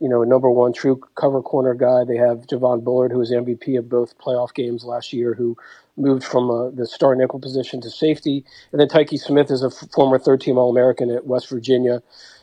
you 0.00 0.08
know, 0.08 0.22
a 0.22 0.26
number 0.26 0.50
one 0.50 0.72
true 0.72 1.00
cover 1.16 1.42
corner 1.42 1.74
guy. 1.74 2.04
They 2.04 2.16
have 2.16 2.46
Javon 2.46 2.84
Bullard, 2.84 3.12
who 3.12 3.18
was 3.18 3.30
MVP 3.32 3.78
of 3.78 3.88
both 3.88 4.18
playoff 4.18 4.54
games 4.54 4.84
last 4.84 5.12
year, 5.12 5.34
who 5.34 5.56
moved 5.96 6.24
from 6.24 6.50
uh, 6.50 6.70
the 6.70 6.86
star 6.86 7.14
nickel 7.14 7.40
position 7.40 7.80
to 7.82 7.90
safety. 7.90 8.44
And 8.72 8.80
then 8.80 8.88
Tykee 8.88 9.18
Smith 9.18 9.50
is 9.50 9.62
a 9.62 9.66
f- 9.68 9.90
former 9.92 10.18
third 10.18 10.40
team 10.40 10.58
All 10.58 10.70
American 10.70 11.10
at 11.10 11.26
West 11.26 11.48
Virginia, 11.48 12.02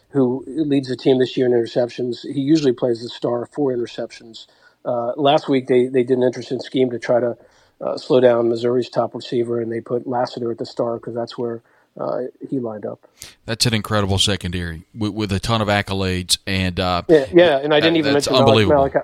who 0.10 0.44
leads 0.48 0.90
the 0.90 0.98
team 0.98 1.20
this 1.20 1.38
year 1.38 1.46
in 1.46 1.54
interceptions. 1.54 2.22
He 2.22 2.42
usually 2.42 2.74
plays 2.74 3.02
the 3.02 3.10
star 3.10 3.46
for 3.48 3.72
interceptions. 3.74 4.48
Uh, 4.86 5.14
last 5.18 5.50
week, 5.50 5.68
they, 5.68 5.88
they 5.88 6.04
did 6.04 6.18
an 6.18 6.24
interesting 6.24 6.60
scheme 6.60 6.90
to 6.92 7.00
try 7.00 7.20
to 7.20 7.38
uh, 7.82 7.98
slow 7.98 8.20
down 8.20 8.50
Missouri's 8.50 8.90
top 8.90 9.14
receiver, 9.14 9.60
and 9.60 9.72
they 9.72 9.82
put 9.82 10.08
Lassiter 10.08 10.52
at 10.52 10.58
the 10.58 10.66
star 10.66 10.96
because 10.96 11.14
that's 11.14 11.38
where 11.38 11.62
uh, 12.00 12.24
he 12.50 12.60
lined 12.60 12.86
up. 12.86 13.08
That's 13.46 13.66
an 13.66 13.74
incredible 13.74 14.18
secondary 14.18 14.84
with, 14.94 15.14
with 15.14 15.32
a 15.32 15.40
ton 15.40 15.62
of 15.62 15.68
accolades, 15.68 16.38
and 16.48 16.80
uh, 16.80 17.04
yeah, 17.08 17.26
yeah, 17.34 17.58
and 17.58 17.74
I 17.74 17.80
didn't 17.80 17.98
even 17.98 18.14
mention 18.14 18.36
unbelievable. 18.36 18.78
Malachi, 18.78 19.00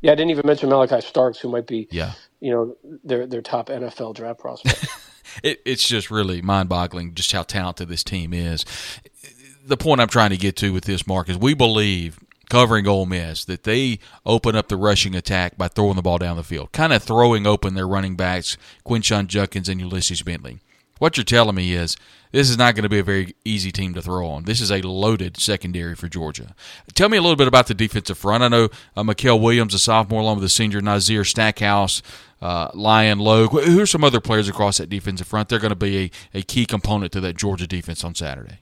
yeah, 0.00 0.12
I 0.12 0.14
didn't 0.14 0.30
even 0.30 0.46
mention 0.46 0.68
Malaki 0.68 1.02
Starks, 1.02 1.38
who 1.38 1.48
might 1.48 1.66
be, 1.66 1.88
yeah, 1.90 2.12
you 2.40 2.50
know, 2.50 2.76
their 3.04 3.26
their 3.26 3.42
top 3.42 3.68
NFL 3.68 4.14
draft 4.14 4.40
prospect. 4.40 4.86
it, 5.42 5.60
it's 5.64 5.86
just 5.86 6.10
really 6.10 6.42
mind-boggling 6.42 7.14
just 7.14 7.30
how 7.32 7.42
talented 7.42 7.88
this 7.88 8.02
team 8.02 8.32
is. 8.32 8.64
The 9.64 9.76
point 9.76 10.00
I'm 10.00 10.08
trying 10.08 10.30
to 10.30 10.36
get 10.36 10.56
to 10.56 10.72
with 10.72 10.84
this, 10.84 11.06
Marc, 11.06 11.28
is 11.28 11.38
we 11.38 11.54
believe 11.54 12.18
covering 12.52 12.86
Ole 12.86 13.06
Miss 13.06 13.46
that 13.46 13.62
they 13.62 13.98
open 14.26 14.54
up 14.54 14.68
the 14.68 14.76
rushing 14.76 15.14
attack 15.14 15.56
by 15.56 15.68
throwing 15.68 15.96
the 15.96 16.02
ball 16.02 16.18
down 16.18 16.36
the 16.36 16.44
field, 16.44 16.70
kind 16.72 16.92
of 16.92 17.02
throwing 17.02 17.46
open 17.46 17.72
their 17.72 17.88
running 17.88 18.14
backs, 18.14 18.58
Quinshon 18.84 19.26
Judkins 19.26 19.70
and 19.70 19.80
Ulysses 19.80 20.20
Bentley. 20.20 20.58
What 20.98 21.16
you're 21.16 21.24
telling 21.24 21.54
me 21.54 21.72
is 21.72 21.96
this 22.30 22.50
is 22.50 22.58
not 22.58 22.74
going 22.74 22.82
to 22.82 22.90
be 22.90 22.98
a 22.98 23.02
very 23.02 23.34
easy 23.46 23.72
team 23.72 23.94
to 23.94 24.02
throw 24.02 24.28
on. 24.28 24.44
This 24.44 24.60
is 24.60 24.70
a 24.70 24.82
loaded 24.82 25.38
secondary 25.38 25.94
for 25.94 26.08
Georgia. 26.08 26.54
Tell 26.92 27.08
me 27.08 27.16
a 27.16 27.22
little 27.22 27.36
bit 27.36 27.48
about 27.48 27.68
the 27.68 27.74
defensive 27.74 28.18
front. 28.18 28.44
I 28.44 28.48
know 28.48 28.68
uh, 28.98 29.02
Mykel 29.02 29.40
Williams, 29.40 29.72
a 29.72 29.78
sophomore, 29.78 30.20
along 30.20 30.36
with 30.36 30.44
the 30.44 30.50
senior 30.50 30.82
Nazir 30.82 31.24
Stackhouse, 31.24 32.02
uh, 32.42 32.70
Zion 32.78 33.18
Logue. 33.18 33.52
Who 33.52 33.80
are 33.80 33.86
some 33.86 34.04
other 34.04 34.20
players 34.20 34.50
across 34.50 34.76
that 34.76 34.90
defensive 34.90 35.26
front? 35.26 35.48
They're 35.48 35.58
going 35.58 35.70
to 35.70 35.74
be 35.74 36.12
a, 36.34 36.38
a 36.40 36.42
key 36.42 36.66
component 36.66 37.12
to 37.12 37.20
that 37.20 37.38
Georgia 37.38 37.66
defense 37.66 38.04
on 38.04 38.14
Saturday. 38.14 38.58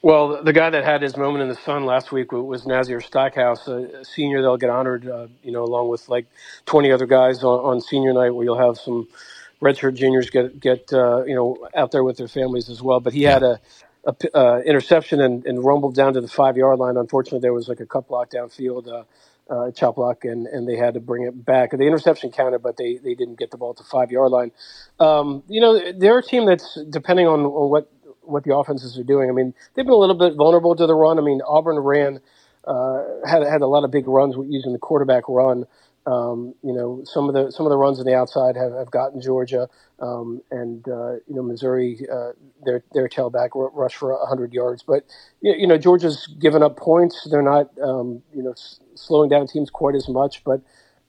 Well, 0.00 0.44
the 0.44 0.52
guy 0.52 0.70
that 0.70 0.84
had 0.84 1.02
his 1.02 1.16
moment 1.16 1.42
in 1.42 1.48
the 1.48 1.56
sun 1.56 1.84
last 1.84 2.12
week 2.12 2.30
was 2.30 2.66
Nazir 2.66 3.00
Stackhouse, 3.00 3.66
a 3.66 4.04
senior 4.04 4.40
that'll 4.42 4.56
get 4.56 4.70
honored, 4.70 5.08
uh, 5.08 5.26
you 5.42 5.50
know, 5.50 5.64
along 5.64 5.88
with 5.88 6.08
like 6.08 6.26
20 6.66 6.92
other 6.92 7.06
guys 7.06 7.42
on, 7.42 7.58
on 7.64 7.80
senior 7.80 8.12
night 8.12 8.30
where 8.30 8.44
you'll 8.44 8.58
have 8.58 8.78
some– 8.78 9.08
redshirt 9.60 9.94
juniors 9.94 10.30
get 10.30 10.58
get 10.60 10.92
uh, 10.92 11.24
you 11.24 11.34
know 11.34 11.68
out 11.74 11.90
there 11.92 12.04
with 12.04 12.16
their 12.16 12.28
families 12.28 12.68
as 12.68 12.82
well. 12.82 13.00
But 13.00 13.12
he 13.12 13.22
yeah. 13.22 13.32
had 13.34 13.42
a, 13.42 13.60
a 14.04 14.36
uh, 14.36 14.58
interception 14.60 15.20
and, 15.20 15.44
and, 15.46 15.64
rumbled 15.64 15.94
down 15.94 16.14
to 16.14 16.20
the 16.20 16.28
five 16.28 16.56
yard 16.56 16.78
line. 16.78 16.96
Unfortunately, 16.96 17.40
there 17.40 17.52
was 17.52 17.68
like 17.68 17.80
a 17.80 17.86
cut 17.86 18.08
block 18.08 18.30
downfield, 18.30 18.88
uh, 18.88 19.52
uh, 19.52 19.70
chop 19.72 19.96
block, 19.96 20.24
and, 20.24 20.46
and 20.46 20.68
they 20.68 20.76
had 20.76 20.94
to 20.94 21.00
bring 21.00 21.24
it 21.24 21.44
back. 21.44 21.70
The 21.72 21.86
interception 21.86 22.30
counted, 22.30 22.60
but 22.60 22.76
they, 22.76 22.96
they 22.96 23.14
didn't 23.14 23.38
get 23.38 23.50
the 23.50 23.56
ball 23.56 23.74
to 23.74 23.82
five 23.82 24.10
yard 24.10 24.30
line. 24.30 24.52
Um, 25.00 25.42
you 25.48 25.60
know, 25.60 25.92
they're 25.92 26.18
a 26.18 26.22
team 26.22 26.46
that's 26.46 26.78
depending 26.88 27.26
on, 27.26 27.40
on 27.40 27.70
what 27.70 27.90
what 28.28 28.44
the 28.44 28.54
offenses 28.56 28.98
are 28.98 29.04
doing. 29.04 29.30
I 29.30 29.32
mean, 29.32 29.54
they've 29.74 29.84
been 29.84 29.94
a 29.94 29.98
little 29.98 30.18
bit 30.18 30.34
vulnerable 30.36 30.76
to 30.76 30.86
the 30.86 30.94
run. 30.94 31.18
I 31.18 31.22
mean, 31.22 31.40
Auburn 31.46 31.78
ran 31.78 32.20
uh, 32.66 33.04
had 33.26 33.42
had 33.42 33.62
a 33.62 33.66
lot 33.66 33.84
of 33.84 33.90
big 33.90 34.06
runs 34.06 34.36
using 34.48 34.72
the 34.72 34.78
quarterback 34.78 35.24
run. 35.28 35.64
Um, 36.06 36.54
you 36.62 36.72
know, 36.72 37.02
some 37.04 37.28
of 37.28 37.34
the 37.34 37.50
some 37.52 37.66
of 37.66 37.70
the 37.70 37.76
runs 37.76 37.98
on 38.00 38.06
the 38.06 38.14
outside 38.14 38.56
have, 38.56 38.72
have 38.72 38.90
gotten 38.90 39.20
Georgia, 39.20 39.68
um, 40.00 40.42
and 40.50 40.86
uh, 40.88 41.14
you 41.26 41.34
know 41.34 41.42
Missouri, 41.42 42.00
uh, 42.10 42.32
their 42.64 42.82
their 42.94 43.08
tailback 43.08 43.50
rush 43.54 43.94
for 43.94 44.12
100 44.18 44.52
yards. 44.52 44.82
But 44.82 45.04
you 45.42 45.66
know, 45.66 45.78
Georgia's 45.78 46.26
given 46.40 46.62
up 46.62 46.76
points. 46.76 47.26
They're 47.30 47.42
not 47.42 47.70
um, 47.82 48.22
you 48.34 48.42
know 48.42 48.52
s- 48.52 48.80
slowing 48.94 49.28
down 49.28 49.46
teams 49.46 49.70
quite 49.70 49.94
as 49.94 50.08
much, 50.08 50.44
but 50.44 50.62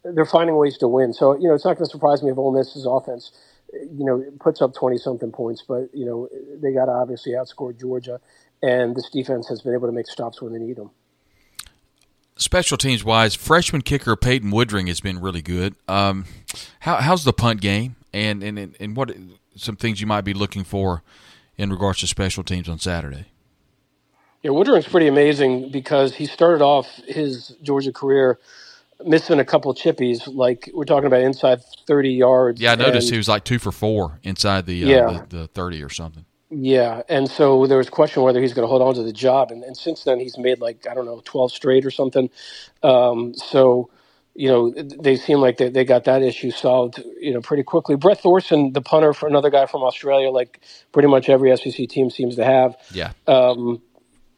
they're 0.03 0.25
finding 0.25 0.57
ways 0.57 0.77
to 0.79 0.87
win. 0.87 1.13
So 1.13 1.35
you 1.37 1.47
know, 1.47 1.53
it's 1.53 1.65
not 1.65 1.77
going 1.77 1.85
to 1.85 1.91
surprise 1.91 2.23
me 2.23 2.31
if 2.31 2.37
Ole 2.37 2.53
Miss's 2.57 2.85
offense, 2.85 3.31
you 3.73 4.05
know, 4.05 4.23
puts 4.39 4.61
up 4.61 4.73
20 4.73 4.97
something 4.97 5.31
points. 5.31 5.63
But 5.67 5.89
you 5.93 6.05
know, 6.05 6.29
they 6.61 6.73
got 6.73 6.85
to 6.85 6.91
obviously 6.91 7.33
outscore 7.33 7.77
Georgia, 7.79 8.19
and 8.61 8.95
this 8.95 9.09
defense 9.09 9.47
has 9.49 9.61
been 9.61 9.73
able 9.73 9.87
to 9.87 9.93
make 9.93 10.07
stops 10.07 10.41
when 10.41 10.53
they 10.53 10.59
need 10.59 10.75
them 10.75 10.91
special 12.39 12.77
teams 12.77 13.03
wise, 13.03 13.35
freshman 13.35 13.81
kicker 13.81 14.15
Peyton 14.15 14.51
Woodring 14.51 14.87
has 14.87 14.99
been 14.99 15.19
really 15.19 15.41
good. 15.41 15.75
Um, 15.87 16.25
how, 16.79 16.95
how's 16.95 17.23
the 17.23 17.33
punt 17.33 17.61
game, 17.61 17.95
and, 18.13 18.41
and 18.41 18.75
and 18.79 18.95
what 18.95 19.15
some 19.55 19.75
things 19.75 20.01
you 20.01 20.07
might 20.07 20.21
be 20.21 20.33
looking 20.33 20.63
for 20.63 21.03
in 21.57 21.69
regards 21.69 21.99
to 21.99 22.07
special 22.07 22.43
teams 22.43 22.67
on 22.67 22.79
Saturday? 22.79 23.27
Yeah, 24.41 24.51
Woodring's 24.51 24.87
pretty 24.87 25.07
amazing 25.07 25.69
because 25.69 26.15
he 26.15 26.25
started 26.25 26.63
off 26.63 26.87
his 27.07 27.55
Georgia 27.61 27.91
career 27.91 28.39
missing 29.05 29.39
a 29.39 29.45
couple 29.45 29.73
chippies. 29.73 30.21
Like 30.33 30.69
we're 30.73 30.85
talking 30.85 31.07
about 31.07 31.21
inside 31.21 31.61
thirty 31.87 32.11
yards. 32.11 32.61
Yeah, 32.61 32.73
I 32.73 32.75
noticed 32.75 33.09
he 33.09 33.17
was 33.17 33.27
like 33.27 33.43
two 33.43 33.59
for 33.59 33.71
four 33.71 34.19
inside 34.23 34.65
the 34.65 34.83
uh, 34.83 34.87
yeah. 34.87 35.25
the, 35.29 35.37
the 35.37 35.47
thirty 35.47 35.83
or 35.83 35.89
something. 35.89 36.25
Yeah, 36.51 37.03
and 37.07 37.29
so 37.29 37.67
there 37.67 37.77
was 37.77 37.89
question 37.89 38.23
whether 38.23 38.41
he's 38.41 38.53
going 38.53 38.63
to 38.63 38.69
hold 38.69 38.81
on 38.81 38.95
to 38.95 39.03
the 39.03 39.13
job, 39.13 39.51
and, 39.51 39.63
and 39.63 39.77
since 39.77 40.03
then 40.03 40.19
he's 40.19 40.37
made 40.37 40.59
like 40.59 40.87
I 40.89 40.93
don't 40.93 41.05
know 41.05 41.21
twelve 41.23 41.51
straight 41.51 41.85
or 41.85 41.91
something. 41.91 42.29
Um, 42.81 43.35
so 43.35 43.89
you 44.33 44.47
know 44.47 44.71
they 44.71 45.15
seem 45.15 45.39
like 45.39 45.57
they, 45.57 45.69
they 45.69 45.85
got 45.85 46.05
that 46.05 46.23
issue 46.23 46.49
solved 46.49 47.03
you 47.19 47.33
know 47.33 47.41
pretty 47.41 47.63
quickly. 47.63 47.95
Brett 47.95 48.21
Thorson, 48.21 48.73
the 48.73 48.81
punter 48.81 49.13
for 49.13 49.27
another 49.27 49.51
guy 49.51 49.67
from 49.67 49.83
Australia, 49.83 50.31
like 50.31 50.61
pretty 50.91 51.07
much 51.07 51.29
every 51.29 51.55
SEC 51.55 51.87
team 51.87 52.09
seems 52.09 52.35
to 52.37 52.43
have. 52.43 52.75
Yeah. 52.91 53.11
Um, 53.27 53.81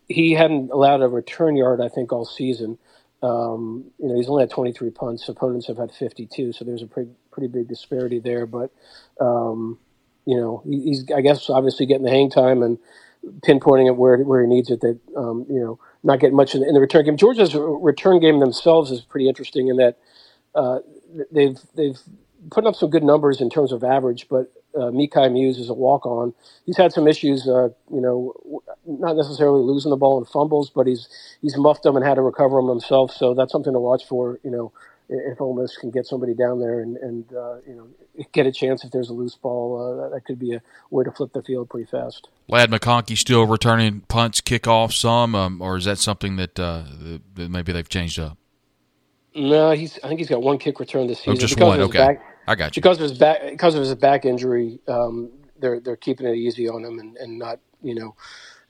he 0.10 0.34
hadn't 0.34 0.72
allowed 0.72 1.02
a 1.02 1.08
return 1.08 1.56
yard, 1.56 1.80
I 1.80 1.88
think, 1.88 2.12
all 2.12 2.26
season. 2.26 2.78
Um, 3.22 3.86
you 4.00 4.08
know, 4.08 4.16
he's 4.16 4.28
only 4.28 4.44
had 4.44 4.50
23 4.50 4.90
punts. 4.90 5.28
Opponents 5.30 5.68
have 5.68 5.78
had 5.78 5.92
52, 5.92 6.54
so 6.54 6.66
there's 6.66 6.82
a 6.82 6.88
pretty 6.88 7.12
pretty 7.32 7.48
big 7.48 7.68
disparity 7.68 8.20
there. 8.20 8.46
But 8.46 8.72
um, 9.20 9.78
you 10.26 10.38
know, 10.38 10.64
he's 10.66 11.06
I 11.16 11.22
guess 11.22 11.50
obviously 11.50 11.86
getting 11.86 12.04
the 12.04 12.10
hang 12.10 12.30
time 12.30 12.64
and 12.64 12.80
pinpointing 13.42 13.88
it 13.88 13.96
where 13.96 14.18
where 14.18 14.42
he 14.42 14.48
needs 14.48 14.72
it. 14.72 14.82
That 14.82 15.00
um, 15.16 15.46
you 15.50 15.60
know, 15.60 15.80
not 16.04 16.20
getting 16.20 16.36
much 16.36 16.56
in 16.56 16.62
the, 16.62 16.68
in 16.68 16.74
the, 16.74 16.80
return 16.80 17.06
game. 17.06 17.18
Georgia's 17.18 17.54
return 17.56 18.20
game 18.20 18.40
themselves 18.40 18.92
is 18.92 19.02
pretty 19.02 19.28
interesting 19.28 19.68
in 19.68 19.78
that 19.78 19.98
uh, 20.56 20.80
they've 21.32 21.60
they've 21.76 22.00
put 22.50 22.66
up 22.66 22.76
some 22.76 22.90
good 22.90 23.04
numbers 23.04 23.40
in 23.40 23.50
terms 23.50 23.72
of 23.72 23.84
average, 23.84 24.28
but 24.30 24.52
uh, 24.76 24.90
Mekhi 24.90 25.32
Mews 25.32 25.58
is 25.58 25.70
a 25.70 25.74
walk 25.74 26.06
on. 26.06 26.34
He's 26.66 26.78
had 26.78 26.92
some 26.92 27.08
issues, 27.08 27.48
uh, 27.48 27.70
you 27.92 28.02
know, 28.02 28.62
not 28.86 29.16
necessarily 29.16 29.62
losing 29.62 29.92
the 29.92 29.98
ball 29.98 30.18
in 30.20 30.26
fumbles, 30.26 30.70
but 30.70 30.88
he's 30.88 31.08
he's 31.42 31.58
muffed 31.58 31.84
them 31.84 31.96
and 31.96 32.06
had 32.06 32.16
to 32.16 32.22
recover 32.22 32.58
them 32.58 32.70
himself. 32.70 33.12
So 33.12 33.34
that's 33.34 33.52
something 33.52 33.74
to 33.74 33.80
watch 33.80 34.06
for, 34.08 34.40
you 34.44 34.52
know, 34.52 34.72
if 35.10 35.42
Ole 35.42 35.54
Miss 35.54 35.78
can 35.78 35.92
get 35.92 36.06
somebody 36.06 36.34
down 36.34 36.60
there 36.60 36.82
and, 36.82 36.98
and 36.98 37.34
uh, 37.34 37.56
you 37.68 37.76
know 37.76 37.88
get 38.32 38.46
a 38.46 38.52
chance 38.52 38.84
if 38.84 38.92
there's 38.92 39.10
a 39.10 39.14
loose 39.14 39.36
ball, 39.36 40.06
uh, 40.06 40.10
that 40.10 40.26
could 40.26 40.40
be 40.40 40.54
a 40.54 40.62
way 40.90 41.04
to 41.04 41.12
flip 41.12 41.34
the 41.34 41.42
field 41.44 41.70
pretty 41.70 41.90
fast. 41.90 42.30
Ladd 42.48 42.72
McConkey 42.72 43.18
still 43.18 43.46
returning 43.46 44.02
punts, 44.02 44.42
kickoffs, 44.42 44.94
some, 44.94 45.36
um, 45.36 45.62
or 45.62 45.78
is 45.78 45.86
that 45.86 45.98
something 45.98 46.36
that, 46.36 46.60
uh, 46.60 46.84
that 47.36 47.50
maybe 47.50 47.72
they've 47.72 47.88
changed 47.88 48.20
up? 48.20 48.38
No, 49.34 49.72
he's. 49.72 49.98
I 50.04 50.08
think 50.08 50.20
he's 50.20 50.30
got 50.30 50.42
one 50.42 50.58
kick 50.58 50.80
return 50.80 51.08
this 51.08 51.20
season. 51.20 51.34
Oh, 51.34 51.36
just 51.36 51.60
one. 51.60 51.80
Okay, 51.80 52.00
back, 52.00 52.22
I 52.48 52.56
got 52.56 52.76
you. 52.76 52.82
Because 52.82 52.98
of 52.98 53.04
his 53.04 53.18
back, 53.18 53.50
because 53.50 53.76
of 53.76 53.82
his 53.82 53.96
back 53.96 54.26
injury, 54.26 54.80
um, 54.90 55.32
they're 55.58 55.80
they're 55.80 55.96
keeping 55.96 56.28
it 56.28 56.36
easy 56.36 56.68
on 56.68 56.84
him 56.84 57.00
and, 57.00 57.16
and 57.16 57.40
not 57.40 57.60
you 57.82 57.96
know 57.96 58.16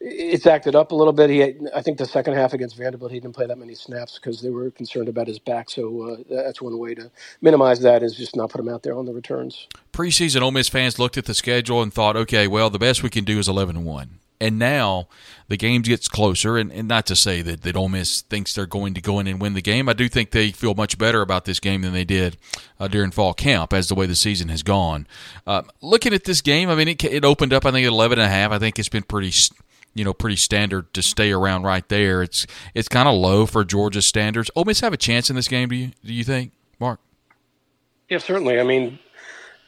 it's 0.03 0.47
acted 0.47 0.75
up 0.75 0.91
a 0.91 0.95
little 0.95 1.13
bit. 1.13 1.29
He, 1.29 1.37
had, 1.39 1.69
I 1.75 1.81
think, 1.81 1.97
the 1.97 2.05
second 2.05 2.33
half 2.33 2.53
against 2.53 2.75
Vanderbilt, 2.75 3.11
he 3.11 3.19
didn't 3.19 3.35
play 3.35 3.45
that 3.45 3.57
many 3.57 3.75
snaps 3.75 4.17
because 4.17 4.41
they 4.41 4.49
were 4.49 4.71
concerned 4.71 5.07
about 5.07 5.27
his 5.27 5.37
back. 5.37 5.69
So 5.69 6.01
uh, 6.01 6.17
that's 6.29 6.61
one 6.61 6.77
way 6.77 6.95
to 6.95 7.11
minimize 7.41 7.79
that 7.81 8.01
is 8.01 8.15
just 8.15 8.35
not 8.35 8.49
put 8.49 8.59
him 8.59 8.69
out 8.69 8.81
there 8.83 8.97
on 8.97 9.05
the 9.05 9.13
returns. 9.13 9.67
Preseason, 9.93 10.41
Ole 10.41 10.51
Miss 10.51 10.69
fans 10.69 10.97
looked 10.97 11.17
at 11.17 11.25
the 11.25 11.35
schedule 11.35 11.81
and 11.81 11.93
thought, 11.93 12.15
okay, 12.17 12.47
well, 12.47 12.69
the 12.69 12.79
best 12.79 13.03
we 13.03 13.09
can 13.09 13.23
do 13.23 13.37
is 13.37 13.47
eleven 13.47 13.77
and 13.77 13.85
one. 13.85 14.19
And 14.39 14.57
now 14.57 15.07
the 15.49 15.57
game 15.57 15.83
gets 15.83 16.07
closer, 16.07 16.57
and, 16.57 16.71
and 16.71 16.87
not 16.87 17.05
to 17.05 17.15
say 17.15 17.43
that, 17.43 17.61
that 17.61 17.75
Ole 17.75 17.89
Miss 17.89 18.21
thinks 18.21 18.55
they're 18.55 18.65
going 18.65 18.95
to 18.95 19.01
go 19.01 19.19
in 19.19 19.27
and 19.27 19.39
win 19.39 19.53
the 19.53 19.61
game. 19.61 19.87
I 19.87 19.93
do 19.93 20.09
think 20.09 20.31
they 20.31 20.49
feel 20.49 20.73
much 20.73 20.97
better 20.97 21.21
about 21.21 21.45
this 21.45 21.59
game 21.59 21.83
than 21.83 21.93
they 21.93 22.05
did 22.05 22.37
uh, 22.79 22.87
during 22.87 23.11
fall 23.11 23.35
camp 23.35 23.71
as 23.71 23.87
the 23.87 23.93
way 23.93 24.07
the 24.07 24.15
season 24.15 24.49
has 24.49 24.63
gone. 24.63 25.05
Uh, 25.45 25.61
looking 25.83 26.11
at 26.11 26.23
this 26.23 26.41
game, 26.41 26.69
I 26.69 26.75
mean, 26.75 26.87
it, 26.87 27.03
it 27.03 27.23
opened 27.23 27.53
up, 27.53 27.67
I 27.67 27.71
think, 27.71 27.85
at 27.85 27.93
11 27.93 28.17
and 28.17 28.25
a 28.25 28.29
half. 28.29 28.51
I 28.51 28.57
think 28.57 28.79
it's 28.79 28.89
been 28.89 29.03
pretty 29.03 29.29
you 29.93 30.03
know 30.03 30.13
pretty 30.13 30.35
standard 30.35 30.93
to 30.93 31.01
stay 31.01 31.31
around 31.31 31.63
right 31.63 31.87
there. 31.89 32.21
It's 32.23 32.47
it's 32.73 32.87
kind 32.87 33.07
of 33.07 33.15
low 33.15 33.45
for 33.45 33.63
Georgia's 33.63 34.05
standards. 34.05 34.49
Ole 34.55 34.65
Miss 34.65 34.79
have 34.81 34.93
a 34.93 34.97
chance 34.97 35.29
in 35.29 35.35
this 35.35 35.47
game. 35.47 35.69
Do 35.69 35.75
you 35.75 35.91
do 36.03 36.13
you 36.13 36.23
think, 36.23 36.51
Marc? 36.79 36.99
Yeah, 38.09 38.17
certainly. 38.17 38.59
I 38.59 38.63
mean, 38.63 38.99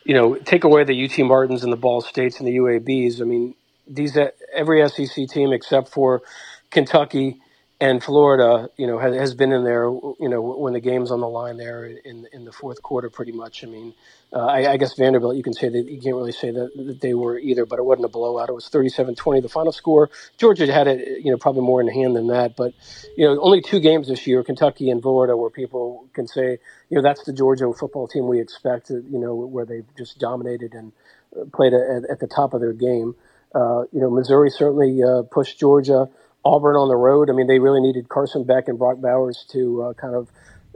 you 0.04 0.14
know, 0.14 0.36
take 0.36 0.64
away 0.64 0.84
the 0.84 1.06
UT 1.06 1.18
Martins 1.26 1.64
and 1.64 1.72
the 1.72 1.78
Ball 1.78 2.02
States 2.02 2.40
and 2.40 2.48
the 2.48 2.58
UABs. 2.58 3.22
I 3.22 3.26
mean, 3.26 3.56
these 3.88 4.18
every 4.54 4.88
SEC 4.90 5.28
team 5.30 5.54
except 5.54 5.90
for 5.90 6.22
Kentucky 6.72 7.40
and 7.84 8.02
Florida, 8.02 8.70
you 8.78 8.88
know, 8.88 8.98
has, 8.98 9.14
has 9.14 9.34
been 9.36 9.52
in 9.52 9.66
there, 9.66 9.84
you 9.84 10.30
know, 10.30 10.42
when 10.42 10.72
the 10.72 10.80
game's 10.80 11.12
on 11.12 11.20
the 11.20 11.28
line 11.28 11.58
there 11.58 11.86
in 11.86 12.26
in 12.32 12.46
the 12.46 12.52
fourth 12.54 12.82
quarter, 12.82 13.10
pretty 13.10 13.34
much. 13.34 13.62
I 13.62 13.68
mean, 13.68 13.94
uh, 14.32 14.46
I, 14.46 14.72
I, 14.72 14.78
guess 14.78 14.96
Vanderbilt, 14.96 15.36
you 15.36 15.44
can 15.44 15.52
say 15.52 15.68
that 15.68 15.90
you 15.90 16.00
can't 16.00 16.16
really 16.16 16.32
say 16.32 16.52
that, 16.52 16.72
that, 16.78 17.02
they 17.02 17.14
were 17.14 17.38
either, 17.38 17.66
but 17.66 17.80
it 17.80 17.84
wasn't 17.84 18.06
a 18.06 18.08
blowout. 18.08 18.48
It 18.48 18.54
was 18.54 18.70
37-20, 18.70 19.42
the 19.42 19.50
final 19.50 19.74
score. 19.74 20.10
Georgia 20.38 20.72
had 20.72 20.88
it, 20.88 21.26
you 21.26 21.30
know, 21.30 21.38
probably 21.38 21.64
more 21.64 21.82
in 21.82 21.90
hand 21.90 22.16
than 22.16 22.28
that. 22.28 22.56
But, 22.56 22.74
you 23.18 23.26
know, 23.26 23.38
only 23.42 23.62
two 23.62 23.82
games 23.82 24.08
this 24.08 24.26
year, 24.26 24.46
Kentucky 24.46 24.90
and 24.90 25.02
Florida, 25.02 25.36
where 25.36 25.50
people 25.50 26.08
can 26.14 26.26
say, 26.26 26.60
you 26.90 26.96
know, 26.96 27.02
that's 27.02 27.26
the 27.26 27.34
Georgia 27.34 27.70
football 27.74 28.08
team 28.08 28.30
we 28.30 28.40
expect, 28.40 28.92
you 28.92 29.20
know, 29.20 29.36
where 29.36 29.66
they've 29.66 29.86
just 29.98 30.20
dominated 30.20 30.74
and 30.74 30.94
played 31.52 31.74
at, 31.74 32.10
at 32.10 32.20
the 32.22 32.28
top 32.28 32.54
of 32.54 32.62
their 32.62 32.74
game. 32.74 33.14
Uh, 33.54 33.82
you 33.92 34.00
know, 34.00 34.10
Missouri 34.10 34.50
certainly 34.50 35.04
uh, 35.04 35.24
pushed 35.24 35.60
Georgia. 35.60 36.08
Auburn 36.46 36.76
on 36.76 36.90
the 36.90 36.96
road. 36.96 37.30
I 37.30 37.34
mean, 37.34 37.48
they 37.48 37.60
really 37.60 37.82
needed 37.82 38.10
Carson 38.10 38.44
Beck 38.44 38.68
and 38.68 38.78
Brock 38.78 39.00
Bowers 39.00 39.46
to 39.52 39.84
uh, 39.84 39.94
kind 39.94 40.16
of, 40.16 40.30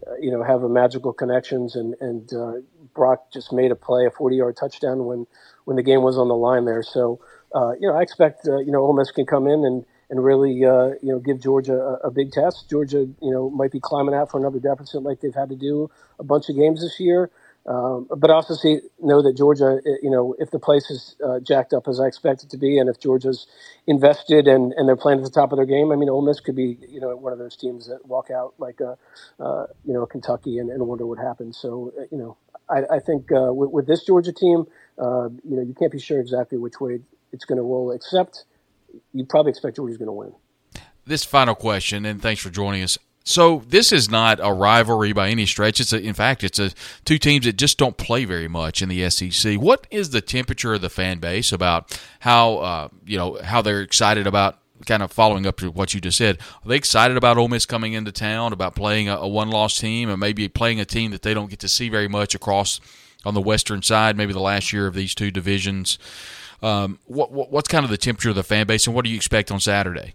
uh, 0.05 0.15
you 0.19 0.31
know, 0.31 0.43
have 0.43 0.63
a 0.63 0.69
magical 0.69 1.13
connections. 1.13 1.75
And 1.75 1.95
and 1.99 2.31
uh, 2.33 2.53
Brock 2.93 3.31
just 3.31 3.51
made 3.51 3.71
a 3.71 3.75
play, 3.75 4.05
a 4.05 4.09
40-yard 4.09 4.55
touchdown 4.57 5.05
when 5.05 5.27
when 5.65 5.75
the 5.75 5.83
game 5.83 6.01
was 6.01 6.17
on 6.17 6.27
the 6.27 6.35
line 6.35 6.65
there. 6.65 6.83
So, 6.83 7.19
uh, 7.53 7.73
you 7.79 7.87
know, 7.87 7.95
I 7.95 8.01
expect 8.01 8.47
uh, 8.47 8.59
you 8.59 8.71
know 8.71 8.79
Ole 8.79 8.93
Miss 8.93 9.11
can 9.11 9.25
come 9.25 9.47
in 9.47 9.65
and 9.65 9.85
and 10.09 10.23
really 10.23 10.63
uh, 10.63 10.91
you 11.01 11.11
know 11.11 11.19
give 11.19 11.41
Georgia 11.41 11.75
a, 11.75 12.07
a 12.07 12.11
big 12.11 12.31
test. 12.31 12.69
Georgia, 12.69 12.99
you 13.21 13.31
know, 13.31 13.49
might 13.49 13.71
be 13.71 13.79
climbing 13.79 14.15
out 14.15 14.31
for 14.31 14.39
another 14.39 14.59
deficit 14.59 15.03
like 15.03 15.19
they've 15.21 15.35
had 15.35 15.49
to 15.49 15.55
do 15.55 15.89
a 16.19 16.23
bunch 16.23 16.49
of 16.49 16.55
games 16.55 16.81
this 16.81 16.99
year. 16.99 17.29
Um, 17.67 18.07
but 18.15 18.29
also 18.29 18.53
see 18.53 18.79
know 18.99 19.21
that 19.21 19.35
Georgia, 19.35 19.79
eh, 19.85 19.97
you 20.01 20.09
know, 20.09 20.35
if 20.39 20.51
the 20.51 20.59
place 20.59 20.89
is 20.89 21.17
uh, 21.25 21.41
jacked 21.41 21.73
up 21.73 21.87
as 21.89 21.99
I 21.99 22.05
expect 22.05 22.43
it 22.43 22.49
to 22.51 22.57
be, 22.57 22.79
and 22.79 22.89
if 22.89 22.97
Georgia's 22.97 23.45
invested 23.85 24.47
and, 24.47 24.71
and 24.73 24.87
they're 24.87 24.95
playing 24.95 25.19
at 25.19 25.25
the 25.25 25.31
top 25.31 25.51
of 25.51 25.57
their 25.57 25.65
game, 25.65 25.91
I 25.91 25.97
mean, 25.97 26.09
Ole 26.09 26.21
Miss 26.21 26.39
could 26.39 26.55
be, 26.55 26.77
you 26.87 27.01
know, 27.01 27.13
one 27.17 27.33
of 27.33 27.39
those 27.39 27.57
teams 27.57 27.87
that 27.87 28.05
walk 28.05 28.31
out 28.31 28.53
like 28.57 28.79
a, 28.79 28.97
uh, 29.43 29.65
you 29.83 29.93
know, 29.93 30.05
Kentucky 30.05 30.59
and, 30.59 30.69
and 30.69 30.87
wonder 30.87 31.05
what 31.05 31.19
happens. 31.19 31.57
So, 31.57 31.91
uh, 31.99 32.03
you 32.09 32.17
know, 32.17 32.37
I, 32.69 32.95
I 32.95 32.99
think 32.99 33.31
uh, 33.33 33.51
with, 33.53 33.71
with, 33.71 33.87
this 33.87 34.05
Georgia 34.05 34.31
team, 34.31 34.65
uh, 34.97 35.27
you 35.43 35.57
know, 35.57 35.61
you 35.61 35.75
can't 35.77 35.91
be 35.91 35.99
sure 35.99 36.21
exactly 36.21 36.57
which 36.57 36.79
way 36.79 36.99
it's 37.33 37.43
going 37.43 37.57
to 37.57 37.63
roll, 37.63 37.91
except 37.91 38.45
you 39.13 39.25
probably 39.25 39.49
expect 39.49 39.75
Georgia's 39.75 39.97
going 39.97 40.07
to 40.07 40.13
win. 40.13 40.33
This 41.05 41.25
final 41.25 41.55
question, 41.55 42.05
and 42.05 42.21
thanks 42.21 42.41
for 42.41 42.49
joining 42.49 42.83
us. 42.83 42.97
So 43.27 43.63
this 43.67 43.91
is 43.91 44.09
not 44.09 44.39
a 44.41 44.53
rivalry 44.53 45.11
by 45.11 45.27
any 45.27 45.45
stretch. 45.45 45.81
It's 45.81 45.91
a, 45.91 45.99
in 45.99 46.13
fact, 46.13 46.45
it's 46.45 46.59
a 46.59 46.71
two 47.03 47.17
teams 47.17 47.43
that 47.43 47.57
just 47.57 47.77
don't 47.77 47.97
play 47.97 48.23
very 48.23 48.47
much 48.47 48.81
in 48.81 48.87
the 48.87 49.09
SEC. 49.09 49.55
What 49.55 49.85
is 49.91 50.11
the 50.11 50.21
temperature 50.21 50.73
of 50.73 50.79
the 50.79 50.89
fan 50.89 51.19
base 51.19 51.51
about 51.51 51.99
how 52.21 52.57
uh, 52.59 52.87
you 53.05 53.17
know 53.17 53.37
how 53.43 53.61
they're 53.61 53.81
excited 53.81 54.27
about 54.27 54.59
kind 54.85 55.03
of 55.03 55.11
following 55.11 55.45
up 55.45 55.57
to 55.57 55.69
what 55.69 55.93
you 55.93 55.99
just 55.99 56.17
said? 56.17 56.37
Are 56.63 56.69
they 56.69 56.77
excited 56.77 57.17
about 57.17 57.37
Ole 57.37 57.49
Miss 57.49 57.65
coming 57.65 57.91
into 57.91 58.13
town, 58.13 58.53
about 58.53 58.75
playing 58.75 59.09
a, 59.09 59.17
a 59.17 59.27
one-loss 59.27 59.77
team, 59.77 60.09
and 60.09 60.21
maybe 60.21 60.47
playing 60.47 60.79
a 60.79 60.85
team 60.85 61.11
that 61.11 61.21
they 61.21 61.33
don't 61.33 61.49
get 61.49 61.59
to 61.59 61.67
see 61.67 61.89
very 61.89 62.07
much 62.07 62.33
across 62.33 62.79
on 63.25 63.33
the 63.33 63.41
western 63.41 63.81
side? 63.81 64.15
Maybe 64.15 64.31
the 64.31 64.39
last 64.39 64.71
year 64.71 64.87
of 64.87 64.93
these 64.93 65.13
two 65.13 65.31
divisions. 65.31 65.99
Um, 66.63 66.97
what, 67.03 67.33
what, 67.33 67.51
what's 67.51 67.67
kind 67.67 67.83
of 67.83 67.91
the 67.91 67.97
temperature 67.97 68.29
of 68.29 68.35
the 68.37 68.43
fan 68.43 68.67
base, 68.67 68.87
and 68.87 68.95
what 68.95 69.03
do 69.03 69.11
you 69.11 69.17
expect 69.17 69.51
on 69.51 69.59
Saturday? 69.59 70.13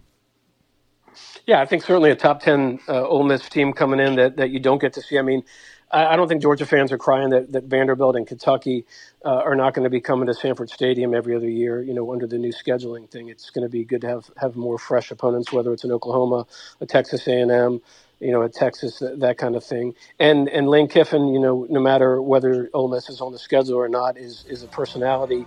Yeah, 1.47 1.61
I 1.61 1.67
think 1.67 1.83
certainly 1.83 2.11
a 2.11 2.17
top 2.17 2.41
10 2.41 2.81
uh, 2.89 3.07
Ole 3.07 3.25
Miss 3.25 3.49
team 3.49 3.73
coming 3.73 3.99
in 3.99 4.15
that, 4.17 4.37
that 4.37 4.51
you 4.51 4.61
don't 4.61 4.81
get 4.81 4.93
to 4.95 5.03
see. 5.03 5.19
I 5.19 5.23
mean, 5.23 5.43
I, 5.91 6.07
I 6.07 6.17
don't 6.17 6.29
think 6.29 6.41
Georgia 6.41 6.67
fans 6.67 6.93
are 6.93 6.99
crying 6.99 7.31
that, 7.31 7.53
that 7.53 7.65
Vanderbilt 7.65 8.15
and 8.15 8.27
Kentucky 8.27 8.85
uh, 9.25 9.29
are 9.29 9.57
not 9.57 9.75
going 9.75 9.85
to 9.85 9.91
be 9.91 10.01
coming 10.01 10.27
to 10.27 10.35
Sanford 10.35 10.71
Stadium 10.71 11.15
every 11.15 11.35
other 11.35 11.49
year, 11.49 11.83
you 11.83 11.95
know, 11.95 12.13
under 12.13 12.29
the 12.29 12.39
new 12.39 12.53
scheduling 12.53 13.11
thing. 13.11 13.29
It's 13.29 13.51
going 13.51 13.65
to 13.65 13.69
be 13.69 13.85
good 13.85 14.03
to 14.03 14.09
have, 14.09 14.31
have 14.37 14.55
more 14.55 14.79
fresh 14.79 15.11
opponents, 15.11 15.53
whether 15.53 15.73
it's 15.73 15.83
an 15.83 15.91
Oklahoma, 15.91 16.47
a 16.81 16.87
Texas 16.87 17.27
A&M, 17.27 17.81
you 18.21 18.31
know, 18.31 18.45
at 18.45 18.53
Texas, 18.55 19.01
that, 19.01 19.19
that, 19.19 19.37
kind 19.37 19.57
of 19.57 19.65
thing. 19.65 19.95
And 20.21 20.49
and 20.49 20.69
Lane 20.69 20.87
Kiffin, 20.87 21.35
you 21.35 21.41
know, 21.41 21.67
no 21.69 21.81
matter 21.81 22.23
whether 22.23 22.71
Ole 22.73 22.87
Miss 22.87 23.09
is 23.09 23.21
on 23.21 23.33
the 23.33 23.39
schedule 23.39 23.75
or 23.75 23.89
not, 23.89 24.17
is 24.17 24.45
is 24.49 24.63
a 24.63 24.69
personality 24.69 25.45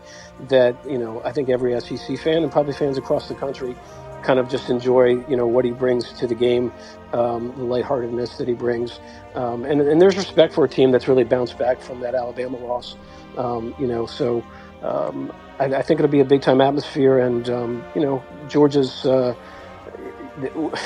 that 0.50 0.76
you 0.90 0.98
know 0.98 1.22
I 1.24 1.32
think 1.32 1.48
every 1.48 1.80
SEC 1.80 2.20
fan 2.20 2.44
and 2.44 2.52
probably 2.52 2.74
fans 2.74 2.98
across 2.98 3.30
the 3.30 3.36
country 3.36 3.78
kind 4.26 4.40
of 4.40 4.50
just 4.50 4.70
enjoy, 4.70 5.26
you 5.28 5.36
know, 5.36 5.48
what 5.48 5.66
he 5.66 5.72
brings 5.72 6.12
to 6.14 6.28
the 6.28 6.36
game, 6.36 6.74
um, 7.14 7.54
the 7.58 7.64
lightheartedness 7.64 8.38
that 8.38 8.48
he 8.48 8.54
brings, 8.54 9.00
um, 9.36 9.64
and 9.66 9.82
and 9.82 10.02
there's 10.02 10.18
respect 10.18 10.54
for 10.54 10.66
a 10.66 10.70
team 10.70 10.92
that's 10.92 11.08
really 11.08 11.24
bounced 11.24 11.58
back 11.58 11.80
from 11.82 12.00
that 12.02 12.16
Alabama 12.16 12.58
loss, 12.58 12.96
um, 13.38 13.76
you 13.80 13.88
know. 13.88 14.06
So 14.06 14.44
um, 14.82 15.32
I, 15.60 15.66
I, 15.66 15.82
think 15.82 16.00
it'll 16.00 16.12
be 16.12 16.20
a 16.20 16.26
big 16.26 16.42
time 16.42 16.62
atmosphere, 16.62 17.20
and 17.20 17.50
um, 17.50 17.84
you 17.96 18.02
know, 18.02 18.24
Georgia's. 18.48 19.06
Uh, 19.06 19.36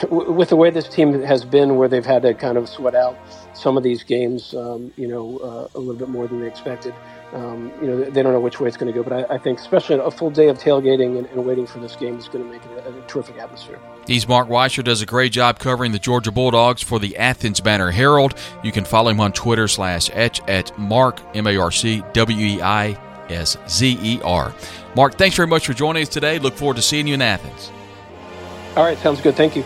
with 0.09 0.49
the 0.49 0.55
way 0.55 0.69
this 0.69 0.88
team 0.88 1.21
has 1.21 1.43
been, 1.43 1.75
where 1.75 1.88
they've 1.88 2.05
had 2.05 2.21
to 2.23 2.33
kind 2.33 2.57
of 2.57 2.69
sweat 2.69 2.95
out 2.95 3.17
some 3.53 3.77
of 3.77 3.83
these 3.83 4.03
games, 4.03 4.53
um, 4.53 4.93
you 4.95 5.07
know, 5.07 5.38
uh, 5.39 5.67
a 5.75 5.79
little 5.79 5.95
bit 5.95 6.09
more 6.09 6.27
than 6.27 6.41
they 6.41 6.47
expected 6.47 6.93
um, 7.33 7.71
you 7.81 7.88
know, 7.88 8.03
they 8.03 8.23
don't 8.23 8.33
know 8.33 8.39
which 8.39 8.59
way 8.59 8.67
it's 8.67 8.77
going 8.77 8.91
to 8.91 8.97
go. 8.97 9.07
But 9.07 9.29
I, 9.29 9.35
I, 9.35 9.38
think, 9.38 9.59
especially 9.59 9.97
a 9.97 10.12
full 10.12 10.31
day 10.31 10.47
of 10.47 10.57
tailgating 10.57 11.17
and, 11.17 11.27
and 11.27 11.45
waiting 11.45 11.67
for 11.67 11.79
this 11.79 11.95
game 11.95 12.17
is 12.17 12.27
going 12.27 12.43
to 12.43 12.51
make 12.51 12.63
it 12.63 12.85
a, 12.85 12.97
a, 12.97 13.01
terrific 13.07 13.38
atmosphere. 13.38 13.79
He's 14.07 14.27
Marc 14.27 14.47
Weiszer, 14.47 14.83
does 14.83 15.01
a 15.01 15.05
great 15.05 15.31
job 15.31 15.59
covering 15.59 15.91
the 15.91 15.99
Georgia 15.99 16.31
Bulldogs 16.31 16.81
for 16.81 16.99
the 16.99 17.17
Athens 17.17 17.59
Banner 17.59 17.91
Herald. 17.91 18.33
You 18.63 18.71
can 18.71 18.83
follow 18.83 19.12
him 19.12 19.19
on 19.19 19.31
Twitter 19.33 19.67
slash 19.67 20.09
etch 20.13 20.41
at 20.47 20.77
Marc, 20.77 21.19
M 21.35 21.45
A 21.47 21.57
R 21.57 21.71
C 21.71 22.03
W 22.13 22.45
E 22.45 22.62
I 22.62 22.99
S 23.29 23.57
Z 23.67 23.99
E 24.01 24.19
R. 24.23 24.53
Marc, 24.95 25.15
thanks 25.15 25.35
very 25.35 25.47
much 25.47 25.67
for 25.67 25.73
joining 25.73 26.01
us 26.01 26.09
today. 26.09 26.39
Look 26.39 26.55
forward 26.55 26.77
to 26.77 26.81
seeing 26.81 27.07
you 27.07 27.13
in 27.13 27.21
Athens. 27.21 27.71
All 28.75 28.86
right, 28.86 28.97
sounds 28.99 29.21
good. 29.21 29.36
Thank 29.36 29.55
you. 29.55 29.63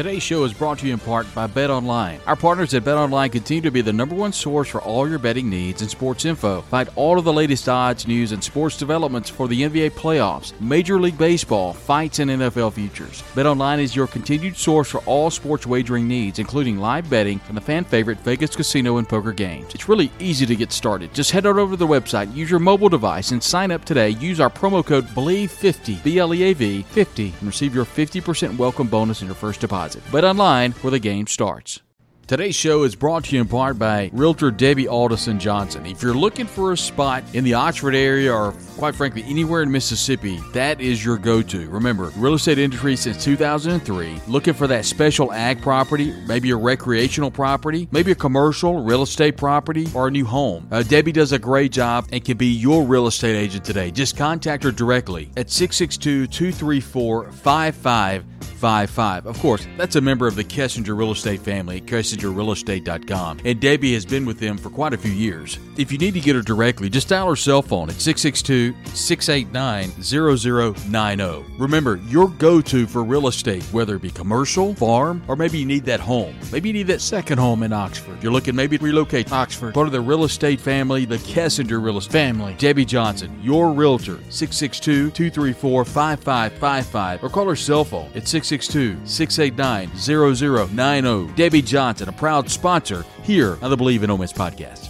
Today's 0.00 0.22
show 0.22 0.44
is 0.44 0.54
brought 0.54 0.78
to 0.78 0.86
you 0.86 0.94
in 0.94 0.98
part 0.98 1.26
by 1.34 1.46
Bet 1.46 1.68
Online. 1.68 2.20
Our 2.26 2.34
partners 2.34 2.72
at 2.72 2.84
Bet 2.84 2.96
Online 2.96 3.28
continue 3.28 3.60
to 3.60 3.70
be 3.70 3.82
the 3.82 3.92
number 3.92 4.14
one 4.14 4.32
source 4.32 4.66
for 4.66 4.80
all 4.80 5.06
your 5.06 5.18
betting 5.18 5.50
needs 5.50 5.82
and 5.82 5.90
sports 5.90 6.24
info. 6.24 6.62
Find 6.62 6.88
all 6.96 7.18
of 7.18 7.26
the 7.26 7.32
latest 7.34 7.68
odds, 7.68 8.08
news, 8.08 8.32
and 8.32 8.42
sports 8.42 8.78
developments 8.78 9.28
for 9.28 9.46
the 9.46 9.60
NBA 9.60 9.90
playoffs, 9.90 10.58
Major 10.58 10.98
League 10.98 11.18
Baseball, 11.18 11.74
fights, 11.74 12.18
and 12.18 12.30
NFL 12.30 12.72
futures. 12.72 13.22
Bet 13.34 13.44
Online 13.44 13.78
is 13.78 13.94
your 13.94 14.06
continued 14.06 14.56
source 14.56 14.88
for 14.88 15.02
all 15.04 15.30
sports 15.30 15.66
wagering 15.66 16.08
needs, 16.08 16.38
including 16.38 16.78
live 16.78 17.10
betting 17.10 17.38
and 17.48 17.56
the 17.56 17.60
fan 17.60 17.84
favorite 17.84 18.20
Vegas 18.20 18.56
casino 18.56 18.96
and 18.96 19.06
poker 19.06 19.32
games. 19.32 19.74
It's 19.74 19.86
really 19.86 20.10
easy 20.18 20.46
to 20.46 20.56
get 20.56 20.72
started. 20.72 21.12
Just 21.12 21.30
head 21.30 21.44
on 21.44 21.58
over 21.58 21.72
to 21.72 21.76
the 21.76 21.86
website, 21.86 22.34
use 22.34 22.50
your 22.50 22.58
mobile 22.58 22.88
device, 22.88 23.32
and 23.32 23.42
sign 23.42 23.70
up 23.70 23.84
today. 23.84 24.08
Use 24.08 24.40
our 24.40 24.48
promo 24.48 24.82
code 24.82 25.04
BLEAV50, 25.08 26.02
B 26.02 26.18
L 26.18 26.32
E 26.32 26.44
A 26.44 26.54
V 26.54 26.82
50, 26.84 27.34
and 27.38 27.42
receive 27.42 27.74
your 27.74 27.84
50% 27.84 28.56
welcome 28.56 28.86
bonus 28.86 29.20
in 29.20 29.28
your 29.28 29.34
first 29.34 29.60
deposit 29.60 29.89
deposit, 29.90 30.12
Bet 30.12 30.24
Online 30.24 30.72
where 30.72 30.90
the 30.90 30.98
game 30.98 31.26
starts. 31.26 31.80
Today's 32.30 32.54
show 32.54 32.84
is 32.84 32.94
brought 32.94 33.24
to 33.24 33.34
you 33.34 33.40
in 33.42 33.48
part 33.48 33.76
by 33.76 34.08
Realtor 34.12 34.52
Debbie 34.52 34.86
Alderson 34.86 35.40
Johnson. 35.40 35.84
If 35.84 36.00
you're 36.00 36.14
looking 36.14 36.46
for 36.46 36.70
a 36.70 36.76
spot 36.76 37.24
in 37.32 37.42
the 37.42 37.54
Oxford 37.54 37.92
area 37.92 38.32
or 38.32 38.54
quite 38.76 38.94
frankly 38.94 39.24
anywhere 39.24 39.64
in 39.64 39.72
Mississippi, 39.72 40.38
that 40.52 40.80
is 40.80 41.04
your 41.04 41.18
go-to. 41.18 41.68
Remember, 41.68 42.12
real 42.16 42.34
estate 42.34 42.60
industry 42.60 42.94
since 42.94 43.24
2003, 43.24 44.20
looking 44.28 44.54
for 44.54 44.68
that 44.68 44.84
special 44.84 45.32
ag 45.32 45.60
property, 45.60 46.14
maybe 46.28 46.50
a 46.50 46.56
recreational 46.56 47.32
property, 47.32 47.88
maybe 47.90 48.12
a 48.12 48.14
commercial 48.14 48.80
real 48.80 49.02
estate 49.02 49.36
property 49.36 49.88
or 49.92 50.06
a 50.06 50.10
new 50.12 50.24
home. 50.24 50.68
Uh, 50.70 50.84
Debbie 50.84 51.10
does 51.10 51.32
a 51.32 51.38
great 51.38 51.72
job 51.72 52.06
and 52.12 52.24
can 52.24 52.36
be 52.36 52.46
your 52.46 52.84
real 52.84 53.08
estate 53.08 53.34
agent 53.34 53.64
today. 53.64 53.90
Just 53.90 54.16
contact 54.16 54.62
her 54.62 54.70
directly 54.70 55.32
at 55.36 55.50
662 55.50 56.28
234 56.28 57.32
5555. 57.32 59.26
Of 59.26 59.38
course, 59.40 59.66
that's 59.76 59.96
a 59.96 60.00
member 60.00 60.28
of 60.28 60.36
the 60.36 60.44
Kessinger 60.44 60.96
Real 60.96 61.10
Estate 61.10 61.40
family 61.40 61.78
at 61.78 61.86
KessingerRealEstate.com. 62.20 63.40
And 63.44 63.60
Debbie 63.60 63.94
has 63.94 64.04
been 64.04 64.24
with 64.24 64.38
them 64.38 64.56
for 64.58 64.70
quite 64.70 64.92
a 64.92 64.98
few 64.98 65.10
years. 65.10 65.58
If 65.76 65.90
you 65.90 65.98
need 65.98 66.14
to 66.14 66.20
get 66.20 66.36
her 66.36 66.42
directly, 66.42 66.88
just 66.88 67.08
dial 67.08 67.28
her 67.28 67.36
cell 67.36 67.62
phone 67.62 67.88
at 67.90 68.00
662 68.00 68.74
689 68.94 69.90
0090. 70.02 71.44
Remember, 71.58 71.96
your 72.08 72.28
go 72.28 72.60
to 72.60 72.86
for 72.86 73.02
real 73.02 73.28
estate, 73.28 73.62
whether 73.64 73.96
it 73.96 74.02
be 74.02 74.10
commercial, 74.10 74.74
farm, 74.74 75.22
or 75.28 75.36
maybe 75.36 75.58
you 75.58 75.66
need 75.66 75.84
that 75.84 76.00
home. 76.00 76.34
Maybe 76.52 76.68
you 76.68 76.72
need 76.72 76.86
that 76.88 77.00
second 77.00 77.38
home 77.38 77.62
in 77.62 77.72
Oxford. 77.72 78.22
You're 78.22 78.32
looking 78.32 78.54
maybe 78.54 78.78
to 78.78 78.84
relocate 78.84 79.28
to 79.28 79.34
Oxford. 79.34 79.74
Part 79.74 79.86
of 79.86 79.92
the 79.92 80.00
real 80.00 80.24
estate 80.24 80.60
family, 80.60 81.04
the 81.04 81.18
Kessinger 81.18 81.82
Real 81.82 81.98
Estate 81.98 82.12
family. 82.12 82.54
Debbie 82.58 82.84
Johnson, 82.84 83.38
your 83.42 83.72
realtor, 83.72 84.18
662 84.30 85.10
234 85.10 85.84
5555, 85.84 87.24
or 87.24 87.28
call 87.28 87.48
her 87.48 87.56
cell 87.56 87.84
phone 87.84 88.10
at 88.14 88.28
662 88.28 88.98
689 89.06 89.90
0090. 89.96 91.34
Debbie 91.34 91.62
Johnson, 91.62 92.08
a 92.10 92.12
proud 92.12 92.50
sponsor 92.50 93.04
here 93.22 93.56
on 93.62 93.70
the 93.70 93.76
Bleav 93.76 94.02
in 94.02 94.10
Ole 94.10 94.18
Miss 94.18 94.32
podcast. 94.32 94.89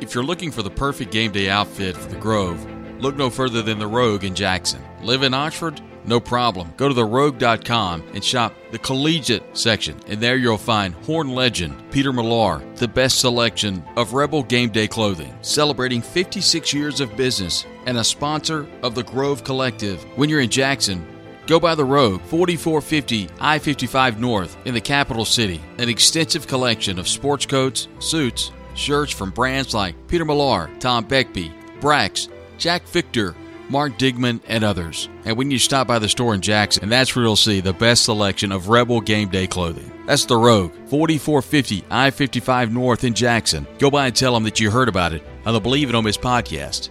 If 0.00 0.14
you're 0.14 0.24
looking 0.24 0.50
for 0.50 0.62
the 0.62 0.70
perfect 0.70 1.12
game 1.12 1.30
day 1.30 1.50
outfit 1.50 1.94
for 1.94 2.08
the 2.08 2.16
Grove, 2.16 2.64
look 3.00 3.16
no 3.16 3.28
further 3.28 3.60
than 3.60 3.78
the 3.78 3.86
Rogue 3.86 4.24
in 4.24 4.34
Jackson. 4.34 4.82
Live 5.02 5.22
in 5.22 5.34
Oxford? 5.34 5.80
No 6.06 6.18
problem. 6.18 6.72
Go 6.78 6.88
to 6.88 6.94
therogue.com 6.94 8.02
and 8.14 8.24
shop 8.24 8.54
the 8.72 8.78
collegiate 8.78 9.42
section, 9.56 10.00
and 10.06 10.18
there 10.18 10.38
you'll 10.38 10.56
find 10.56 10.94
Horn 11.04 11.28
legend 11.34 11.74
Peter 11.90 12.14
Millar, 12.14 12.62
the 12.76 12.88
best 12.88 13.20
selection 13.20 13.84
of 13.98 14.14
Rebel 14.14 14.42
game 14.42 14.70
day 14.70 14.88
clothing, 14.88 15.36
celebrating 15.42 16.00
56 16.00 16.72
years 16.72 17.00
of 17.00 17.14
business 17.16 17.66
and 17.84 17.98
a 17.98 18.04
sponsor 18.04 18.66
of 18.82 18.94
the 18.94 19.04
Grove 19.04 19.44
Collective. 19.44 20.02
When 20.16 20.30
you're 20.30 20.40
in 20.40 20.50
Jackson, 20.50 21.06
Go 21.46 21.58
by 21.58 21.74
the 21.74 21.84
Rogue, 21.84 22.22
4450 22.26 23.28
I 23.40 23.58
55 23.58 24.20
North 24.20 24.56
in 24.66 24.72
the 24.72 24.80
capital 24.80 25.24
city. 25.24 25.60
An 25.78 25.88
extensive 25.88 26.46
collection 26.46 26.96
of 26.96 27.08
sports 27.08 27.44
coats, 27.44 27.88
suits, 27.98 28.52
shirts 28.74 29.12
from 29.12 29.30
brands 29.30 29.74
like 29.74 29.94
Peter 30.08 30.24
Millar, 30.24 30.70
Tom 30.78 31.06
Beckbe, 31.06 31.52
Brax, 31.80 32.28
Jack 32.58 32.86
Victor, 32.88 33.34
Mark 33.68 33.98
Digman, 33.98 34.40
and 34.48 34.64
others. 34.64 35.08
And 35.24 35.36
when 35.36 35.50
you 35.50 35.58
stop 35.58 35.86
by 35.86 35.98
the 35.98 36.08
store 36.08 36.34
in 36.34 36.40
Jackson, 36.40 36.88
that's 36.88 37.14
where 37.14 37.24
you'll 37.24 37.36
see 37.36 37.60
the 37.60 37.72
best 37.72 38.04
selection 38.04 38.52
of 38.52 38.68
Rebel 38.68 39.00
game 39.00 39.28
day 39.28 39.46
clothing. 39.46 39.90
That's 40.06 40.24
the 40.24 40.36
Rogue, 40.36 40.72
4450 40.88 41.84
I 41.90 42.10
55 42.10 42.72
North 42.72 43.04
in 43.04 43.14
Jackson. 43.14 43.66
Go 43.78 43.90
by 43.90 44.06
and 44.06 44.16
tell 44.16 44.34
them 44.34 44.42
that 44.44 44.58
you 44.58 44.70
heard 44.70 44.88
about 44.88 45.12
it 45.12 45.22
on 45.46 45.54
the 45.54 45.60
Bleav 45.60 45.88
It 45.88 45.94
On 45.94 46.02
Miss 46.04 46.16
podcast. 46.16 46.90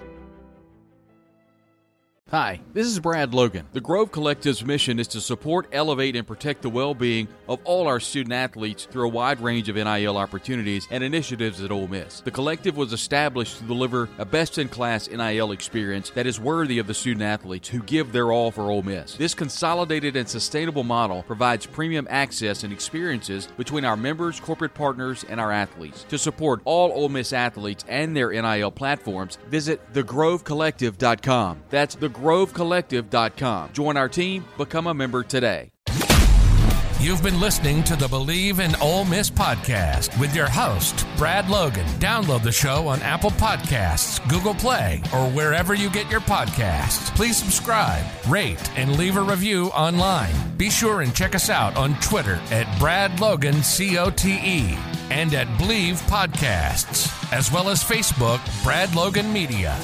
Hi, 2.31 2.59
this 2.73 2.85
is 2.85 2.99
Brad 2.99 3.33
Logan. 3.33 3.65
The 3.73 3.81
Grove 3.81 4.11
Collective's 4.11 4.63
mission 4.63 4.99
is 4.99 5.07
to 5.07 5.19
support, 5.19 5.67
elevate, 5.71 6.15
and 6.15 6.27
protect 6.27 6.61
the 6.61 6.69
well 6.69 6.93
being 6.93 7.27
of 7.47 7.59
all 7.63 7.87
our 7.87 7.99
student 7.99 8.33
athletes 8.33 8.85
through 8.85 9.05
a 9.07 9.11
wide 9.11 9.41
range 9.41 9.67
of 9.67 9.77
NIL 9.77 10.15
opportunities 10.15 10.87
and 10.91 11.03
initiatives 11.03 11.59
at 11.63 11.71
Ole 11.71 11.87
Miss. 11.87 12.21
The 12.21 12.29
collective 12.29 12.77
was 12.77 12.93
established 12.93 13.57
to 13.57 13.63
deliver 13.63 14.09
a 14.19 14.25
best 14.25 14.59
in 14.59 14.69
class 14.69 15.09
NIL 15.09 15.51
experience 15.51 16.11
that 16.11 16.27
is 16.27 16.39
worthy 16.39 16.77
of 16.77 16.85
the 16.85 16.93
student 16.93 17.23
athletes 17.23 17.67
who 17.67 17.81
give 17.81 18.11
their 18.11 18.31
all 18.31 18.51
for 18.51 18.69
Ole 18.69 18.83
Miss. 18.83 19.15
This 19.15 19.33
consolidated 19.33 20.15
and 20.15 20.29
sustainable 20.29 20.83
model 20.83 21.23
provides 21.23 21.65
premium 21.65 22.05
access 22.11 22.63
and 22.63 22.71
experiences 22.71 23.47
between 23.57 23.85
our 23.85 23.97
members, 23.97 24.39
corporate 24.39 24.75
partners, 24.75 25.25
and 25.29 25.39
our 25.39 25.51
athletes. 25.51 26.05
To 26.09 26.19
support 26.19 26.61
all 26.63 26.91
Ole 26.91 27.09
Miss 27.09 27.33
athletes 27.33 27.85
and 27.87 28.15
their 28.15 28.29
NIL 28.29 28.69
platforms, 28.69 29.39
visit 29.47 29.81
thegrovecollective.com. 29.93 31.63
That's 31.71 31.95
the 31.95 32.18
grovecollective.com. 32.19 33.73
Join 33.73 33.97
our 33.97 34.09
team, 34.09 34.45
become 34.57 34.87
a 34.87 34.93
member 34.93 35.23
today. 35.23 35.71
You've 36.99 37.23
been 37.23 37.39
listening 37.39 37.81
to 37.85 37.95
the 37.95 38.07
Bleav 38.07 38.59
in 38.59 38.75
Ole 38.81 39.05
Miss 39.05 39.29
podcast 39.29 40.19
with 40.19 40.35
your 40.35 40.49
host, 40.49 41.07
Brad 41.15 41.49
Logan. 41.49 41.85
Download 41.99 42.43
the 42.43 42.51
show 42.51 42.89
on 42.89 43.01
Apple 43.03 43.31
Podcasts, 43.31 44.19
Google 44.27 44.53
Play, 44.53 45.01
or 45.13 45.29
wherever 45.29 45.73
you 45.73 45.89
get 45.89 46.11
your 46.11 46.19
podcasts. 46.19 47.15
Please 47.15 47.37
subscribe, 47.37 48.05
rate, 48.27 48.69
and 48.77 48.97
leave 48.97 49.15
a 49.15 49.21
review 49.21 49.67
online. 49.67 50.35
Be 50.57 50.69
sure 50.69 50.99
and 50.99 51.15
check 51.15 51.35
us 51.35 51.49
out 51.49 51.77
on 51.77 51.97
Twitter 52.01 52.37
at 52.51 52.67
Brad 52.79 53.21
Logan 53.21 53.61
COTE 53.61 54.98
and 55.09 55.33
at 55.33 55.47
Bleav 55.59 56.01
Podcasts, 56.09 57.11
as 57.33 57.51
well 57.51 57.69
as 57.69 57.83
Facebook, 57.83 58.39
Brad 58.63 58.93
Logan 58.95 59.31
Media. 59.31 59.75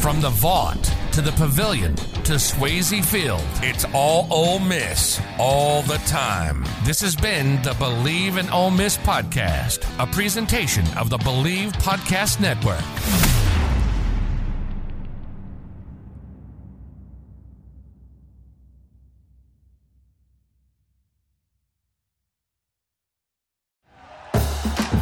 From 0.00 0.20
the 0.20 0.30
Vaught 0.30 0.92
to 1.12 1.20
the 1.20 1.32
Pavilion 1.32 1.94
to 1.94 2.34
Swayze 2.34 3.04
Field, 3.04 3.44
it's 3.62 3.84
all 3.94 4.26
Ole 4.30 4.58
Miss 4.58 5.20
all 5.38 5.82
the 5.82 5.98
time. 6.06 6.64
This 6.84 7.00
has 7.00 7.14
been 7.14 7.62
the 7.62 7.72
Bleav 7.72 8.38
in 8.38 8.48
Ole 8.50 8.70
Miss 8.70 8.96
podcast, 8.98 9.86
a 9.98 10.06
presentation 10.06 10.84
of 10.96 11.10
the 11.10 11.18
Bleav 11.18 11.72
Podcast 11.74 12.40
Network. 12.40 13.31